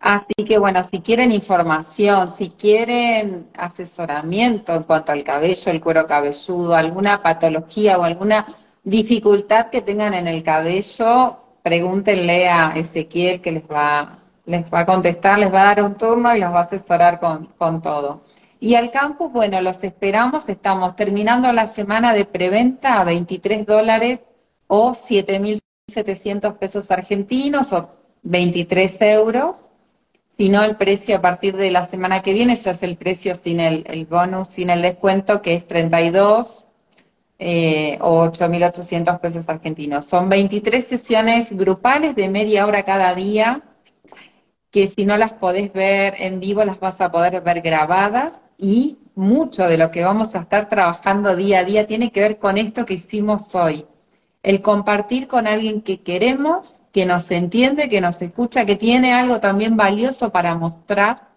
Así 0.00 0.44
que 0.46 0.58
bueno, 0.58 0.82
si 0.84 1.00
quieren 1.00 1.32
información, 1.32 2.30
si 2.30 2.50
quieren 2.50 3.48
asesoramiento 3.56 4.74
en 4.74 4.82
cuanto 4.82 5.12
al 5.12 5.24
cabello, 5.24 5.72
el 5.72 5.80
cuero 5.80 6.06
cabelludo, 6.06 6.74
alguna 6.74 7.22
patología 7.22 7.98
o 7.98 8.02
alguna 8.02 8.46
dificultad 8.84 9.70
que 9.70 9.82
tengan 9.82 10.14
en 10.14 10.28
el 10.28 10.42
cabello, 10.42 11.38
pregúntenle 11.62 12.48
a 12.48 12.72
Ezequiel 12.76 13.40
que 13.40 13.52
les 13.52 13.64
va, 13.64 14.18
les 14.44 14.64
va 14.72 14.80
a 14.80 14.86
contestar, 14.86 15.38
les 15.38 15.52
va 15.52 15.62
a 15.62 15.74
dar 15.74 15.82
un 15.82 15.94
turno 15.94 16.34
y 16.34 16.40
los 16.40 16.52
va 16.52 16.60
a 16.60 16.62
asesorar 16.62 17.18
con, 17.18 17.46
con 17.58 17.82
todo. 17.82 18.22
Y 18.60 18.74
al 18.74 18.90
campus, 18.90 19.32
bueno, 19.32 19.60
los 19.60 19.82
esperamos, 19.84 20.48
estamos 20.48 20.96
terminando 20.96 21.52
la 21.52 21.66
semana 21.66 22.12
de 22.12 22.24
preventa 22.24 23.00
a 23.00 23.04
23 23.04 23.66
dólares 23.66 24.20
o 24.66 24.92
7.700 24.92 26.58
pesos 26.58 26.90
argentinos 26.90 27.72
o 27.72 27.90
23 28.22 29.02
euros 29.02 29.70
si 30.36 30.50
no, 30.50 30.62
el 30.64 30.76
precio 30.76 31.16
a 31.16 31.20
partir 31.22 31.56
de 31.56 31.70
la 31.70 31.86
semana 31.86 32.20
que 32.20 32.34
viene 32.34 32.56
ya 32.56 32.72
es 32.72 32.82
el 32.82 32.96
precio 32.96 33.34
sin 33.34 33.58
el, 33.58 34.06
bonus, 34.06 34.48
sin 34.48 34.68
el 34.68 34.82
descuento, 34.82 35.40
que 35.40 35.54
es 35.54 35.66
32 35.66 36.66
eh, 37.38 37.98
o 38.02 38.26
8.800 38.26 39.20
pesos 39.20 39.48
argentinos. 39.48 40.04
Son 40.04 40.28
23 40.28 40.86
sesiones 40.86 41.56
grupales 41.56 42.14
de 42.14 42.28
media 42.28 42.66
hora 42.66 42.84
cada 42.84 43.14
día, 43.14 43.62
que 44.70 44.88
si 44.88 45.06
no 45.06 45.16
las 45.16 45.32
podés 45.32 45.72
ver 45.72 46.14
en 46.18 46.38
vivo, 46.38 46.64
las 46.64 46.80
vas 46.80 47.00
a 47.00 47.10
poder 47.10 47.40
ver 47.40 47.62
grabadas 47.62 48.42
y 48.58 48.98
mucho 49.14 49.66
de 49.66 49.78
lo 49.78 49.90
que 49.90 50.04
vamos 50.04 50.34
a 50.34 50.40
estar 50.40 50.68
trabajando 50.68 51.34
día 51.34 51.60
a 51.60 51.64
día 51.64 51.86
tiene 51.86 52.12
que 52.12 52.20
ver 52.20 52.38
con 52.38 52.58
esto 52.58 52.84
que 52.84 52.94
hicimos 52.94 53.54
hoy. 53.54 53.86
El 54.46 54.62
compartir 54.62 55.26
con 55.26 55.48
alguien 55.48 55.82
que 55.82 56.02
queremos 56.02 56.80
que 56.92 57.04
nos 57.04 57.28
entiende, 57.32 57.88
que 57.88 58.00
nos 58.00 58.22
escucha, 58.22 58.64
que 58.64 58.76
tiene 58.76 59.12
algo 59.12 59.40
también 59.40 59.76
valioso 59.76 60.30
para 60.30 60.54
mostrar. 60.54 61.30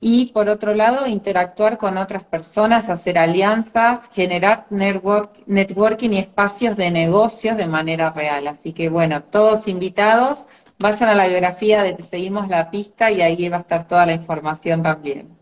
Y 0.00 0.26
por 0.26 0.50
otro 0.50 0.74
lado, 0.74 1.06
interactuar 1.06 1.78
con 1.78 1.96
otras 1.96 2.24
personas, 2.24 2.90
hacer 2.90 3.16
alianzas, 3.16 4.00
generar 4.12 4.66
network, 4.68 5.32
networking 5.46 6.10
y 6.10 6.18
espacios 6.18 6.76
de 6.76 6.90
negocios 6.90 7.56
de 7.56 7.66
manera 7.66 8.10
real. 8.10 8.48
Así 8.48 8.74
que 8.74 8.90
bueno, 8.90 9.22
todos 9.22 9.66
invitados. 9.66 10.44
vayan 10.78 11.08
a 11.08 11.14
la 11.14 11.26
biografía 11.26 11.82
de 11.82 11.94
Te 11.94 12.02
Seguimos 12.02 12.48
la 12.48 12.70
Pista 12.70 13.10
y 13.10 13.22
ahí 13.22 13.48
va 13.48 13.56
a 13.56 13.60
estar 13.60 13.88
toda 13.88 14.04
la 14.04 14.12
información 14.12 14.82
también. 14.82 15.38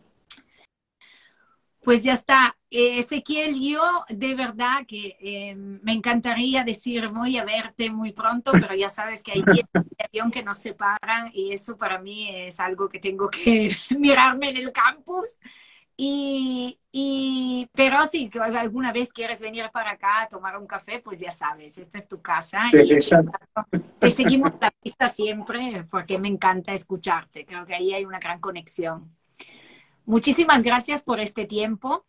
Pues 1.83 2.05
ya 2.05 2.13
está. 2.13 2.58
Eh, 2.71 2.99
Ezequiel, 2.99 3.59
yo 3.61 4.05
de 4.11 4.35
verdad 4.35 4.85
que 4.87 5.17
eh, 5.21 5.55
me 5.55 5.93
encantaría 5.93 6.65
decir 6.65 7.09
voy 7.09 7.39
a 7.39 7.45
verte 7.45 7.91
muy 7.91 8.13
pronto, 8.13 8.53
pero 8.53 8.75
ya 8.75 8.91
sabes 8.91 9.23
que 9.23 9.33
hay 9.33 9.43
avión 10.07 10.31
que 10.31 10.43
nos 10.43 10.59
separan 10.59 11.31
y 11.33 11.53
eso 11.53 11.77
para 11.79 11.99
mí 11.99 12.29
es 12.31 12.61
algo 12.61 12.89
que 12.89 12.99
tengo 12.99 13.31
que 13.31 13.75
mirarme 13.99 14.51
en 14.51 14.59
el 14.59 14.73
campus. 14.73 15.39
Y, 16.01 16.79
y, 16.93 17.69
pero 17.73 18.07
si 18.07 18.31
alguna 18.39 18.93
vez 18.93 19.13
quieres 19.13 19.41
venir 19.41 19.69
para 19.73 19.93
acá 19.93 20.23
a 20.23 20.29
tomar 20.29 20.57
un 20.57 20.67
café, 20.67 21.01
pues 21.03 21.19
ya 21.19 21.33
sabes, 21.33 21.77
esta 21.77 21.99
es 21.99 22.07
tu 22.07 22.23
casa. 22.23 22.71
y 22.73 22.99
te 23.99 24.11
seguimos 24.11 24.53
la 24.61 24.71
pista 24.71 25.09
siempre 25.09 25.85
porque 25.91 26.19
me 26.21 26.29
encanta 26.29 26.73
escucharte. 26.73 27.45
Creo 27.45 27.67
que 27.67 27.75
ahí 27.75 27.95
hay 27.95 28.05
una 28.05 28.21
gran 28.21 28.39
conexión. 28.39 29.11
Muchísimas 30.05 30.63
gracias 30.63 31.03
por 31.03 31.19
este 31.19 31.47
tiempo. 31.47 32.07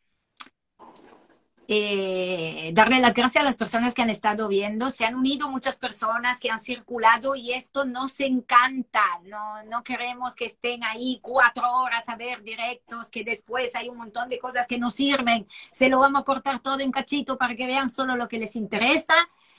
Eh, 1.72 2.72
darle 2.74 3.00
las 3.00 3.14
gracias 3.14 3.44
a 3.44 3.46
las 3.46 3.56
personas 3.56 3.94
que 3.94 4.02
han 4.02 4.10
estado 4.10 4.48
viendo. 4.48 4.90
Se 4.90 5.06
han 5.06 5.14
unido 5.14 5.52
muchas 5.52 5.78
personas 5.78 6.40
que 6.40 6.50
han 6.50 6.58
circulado 6.58 7.36
y 7.36 7.54
esto 7.54 7.86
nos 7.86 8.20
encanta. 8.22 9.04
No, 9.26 9.64
no 9.66 9.84
queremos 9.84 10.36
que 10.36 10.46
estén 10.46 10.84
ahí 10.84 11.20
cuatro 11.22 11.72
horas 11.72 12.10
a 12.10 12.16
ver 12.16 12.42
directos, 12.42 13.12
que 13.12 13.24
después 13.24 13.76
hay 13.76 13.88
un 13.88 13.98
montón 13.98 14.30
de 14.30 14.40
cosas 14.40 14.66
que 14.66 14.80
no 14.80 14.90
sirven. 14.90 15.48
Se 15.72 15.90
lo 15.90 16.00
vamos 16.00 16.22
a 16.22 16.26
cortar 16.26 16.58
todo 16.60 16.80
en 16.80 16.92
cachito 16.92 17.38
para 17.38 17.56
que 17.56 17.68
vean 17.68 17.88
solo 17.88 18.16
lo 18.16 18.28
que 18.28 18.40
les 18.40 18.56
interesa 18.56 19.14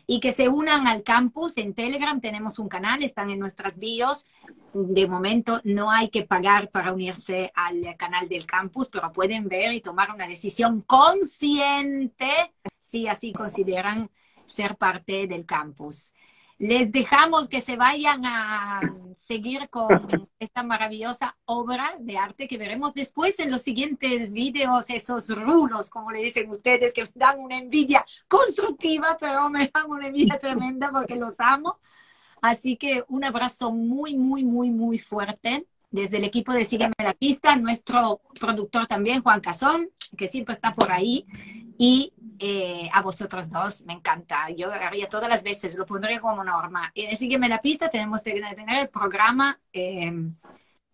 y 0.07 0.21
que 0.21 0.33
se 0.33 0.49
unan 0.49 0.87
al 0.87 1.03
campus 1.03 1.57
en 1.57 1.75
Telegram. 1.75 2.21
Tenemos 2.21 2.59
un 2.59 2.69
canal, 2.69 3.03
están 3.03 3.31
en 3.31 3.39
nuestras 3.39 3.79
bios. 3.79 4.27
De 4.73 5.07
momento 5.07 5.61
no 5.65 5.91
hay 5.91 6.11
que 6.11 6.23
pagar 6.23 6.71
para 6.71 6.93
unirse 6.93 7.53
al 7.55 7.97
canal 7.97 8.29
del 8.29 8.47
campus, 8.47 8.89
pero 8.89 9.13
pueden 9.13 9.49
ver 9.49 9.73
y 9.73 9.81
tomar 9.81 10.11
una 10.13 10.27
decisión 10.27 10.83
consciente 10.83 12.53
si 12.79 13.09
así 13.09 13.33
consideran 13.33 14.11
ser 14.47 14.77
parte 14.77 15.27
del 15.27 15.47
campus. 15.47 16.13
Les 16.61 16.93
dejamos 16.93 17.49
que 17.49 17.63
se 17.63 17.77
vayan 17.77 18.21
a 18.27 18.83
seguir 19.17 19.71
con 19.71 19.89
esta 20.39 20.63
maravillosa 20.63 21.35
obra 21.47 21.95
de 21.99 22.19
arte 22.19 22.47
que 22.47 22.59
veremos 22.59 22.93
después 22.93 23.41
en 23.41 23.51
los 23.51 23.63
siguientes 23.63 24.31
videos, 24.31 24.91
esos 24.91 25.31
rulos, 25.35 25.89
como 25.89 26.11
le 26.11 26.19
dicen 26.19 26.51
ustedes, 26.51 26.93
que 26.93 27.09
dan 27.15 27.41
una 27.41 27.57
envidia 27.57 28.05
constructiva, 28.29 29.17
pero 29.19 29.49
me 29.49 29.71
dan 29.73 29.91
una 29.91 30.09
envidia 30.09 30.39
tremenda 30.39 30.91
porque 30.91 31.17
los 31.17 31.41
amo. 31.41 31.79
Así 32.43 32.77
que 32.77 33.05
un 33.09 33.25
abrazo 33.25 33.73
muy, 33.73 34.15
muy, 34.15 34.45
muy, 34.45 34.69
muy 34.69 34.99
fuerte 34.99 35.65
desde 35.91 36.19
el 36.19 36.25
equipo 36.25 36.53
de 36.53 36.65
Sígueme 36.65 36.93
la 36.99 37.15
Pista, 37.15 37.57
nuestro 37.57 38.21
productor 38.39 38.87
también, 38.87 39.23
Juan 39.23 39.41
Casón, 39.41 39.89
que 40.15 40.29
siempre 40.29 40.57
está 40.57 40.75
por 40.75 40.93
ahí, 40.93 41.25
y 41.79 42.13
eh, 42.43 42.89
a 42.93 43.03
vosotros 43.03 43.51
dos, 43.51 43.85
me 43.85 43.93
encanta. 43.93 44.49
Yo 44.57 44.73
haría 44.73 45.09
todas 45.09 45.29
las 45.29 45.43
veces, 45.43 45.77
lo 45.77 45.85
pondría 45.85 46.21
como 46.21 46.43
norma. 46.43 46.91
Y 46.95 47.15
Sígueme 47.15 47.51
la 47.51 47.61
Pista, 47.61 47.91
tenemos 47.91 48.23
que 48.23 48.33
tener 48.33 48.79
el 48.81 48.89
programa 48.89 49.61
eh, 49.73 50.11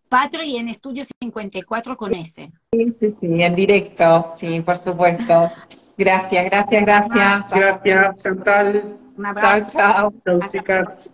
Patri 0.09 0.57
en 0.57 0.69
Estudio 0.69 1.05
54 1.05 1.97
con 1.97 2.15
ese. 2.15 2.51
Sí, 2.73 2.97
sí, 2.99 3.15
sí, 3.21 3.43
en 3.43 3.55
directo, 3.55 4.35
sí, 4.39 4.61
por 4.61 4.79
supuesto. 4.79 5.53
Gracias, 5.97 6.45
gracias, 6.47 6.83
gracias. 6.85 7.51
Gracias, 7.51 8.17
Chantal. 8.17 8.99
Un 9.17 9.27
abrazo. 9.27 9.79
Chao, 9.79 10.13
chao. 10.25 10.39
Chao, 10.41 10.49
chicas. 10.49 11.11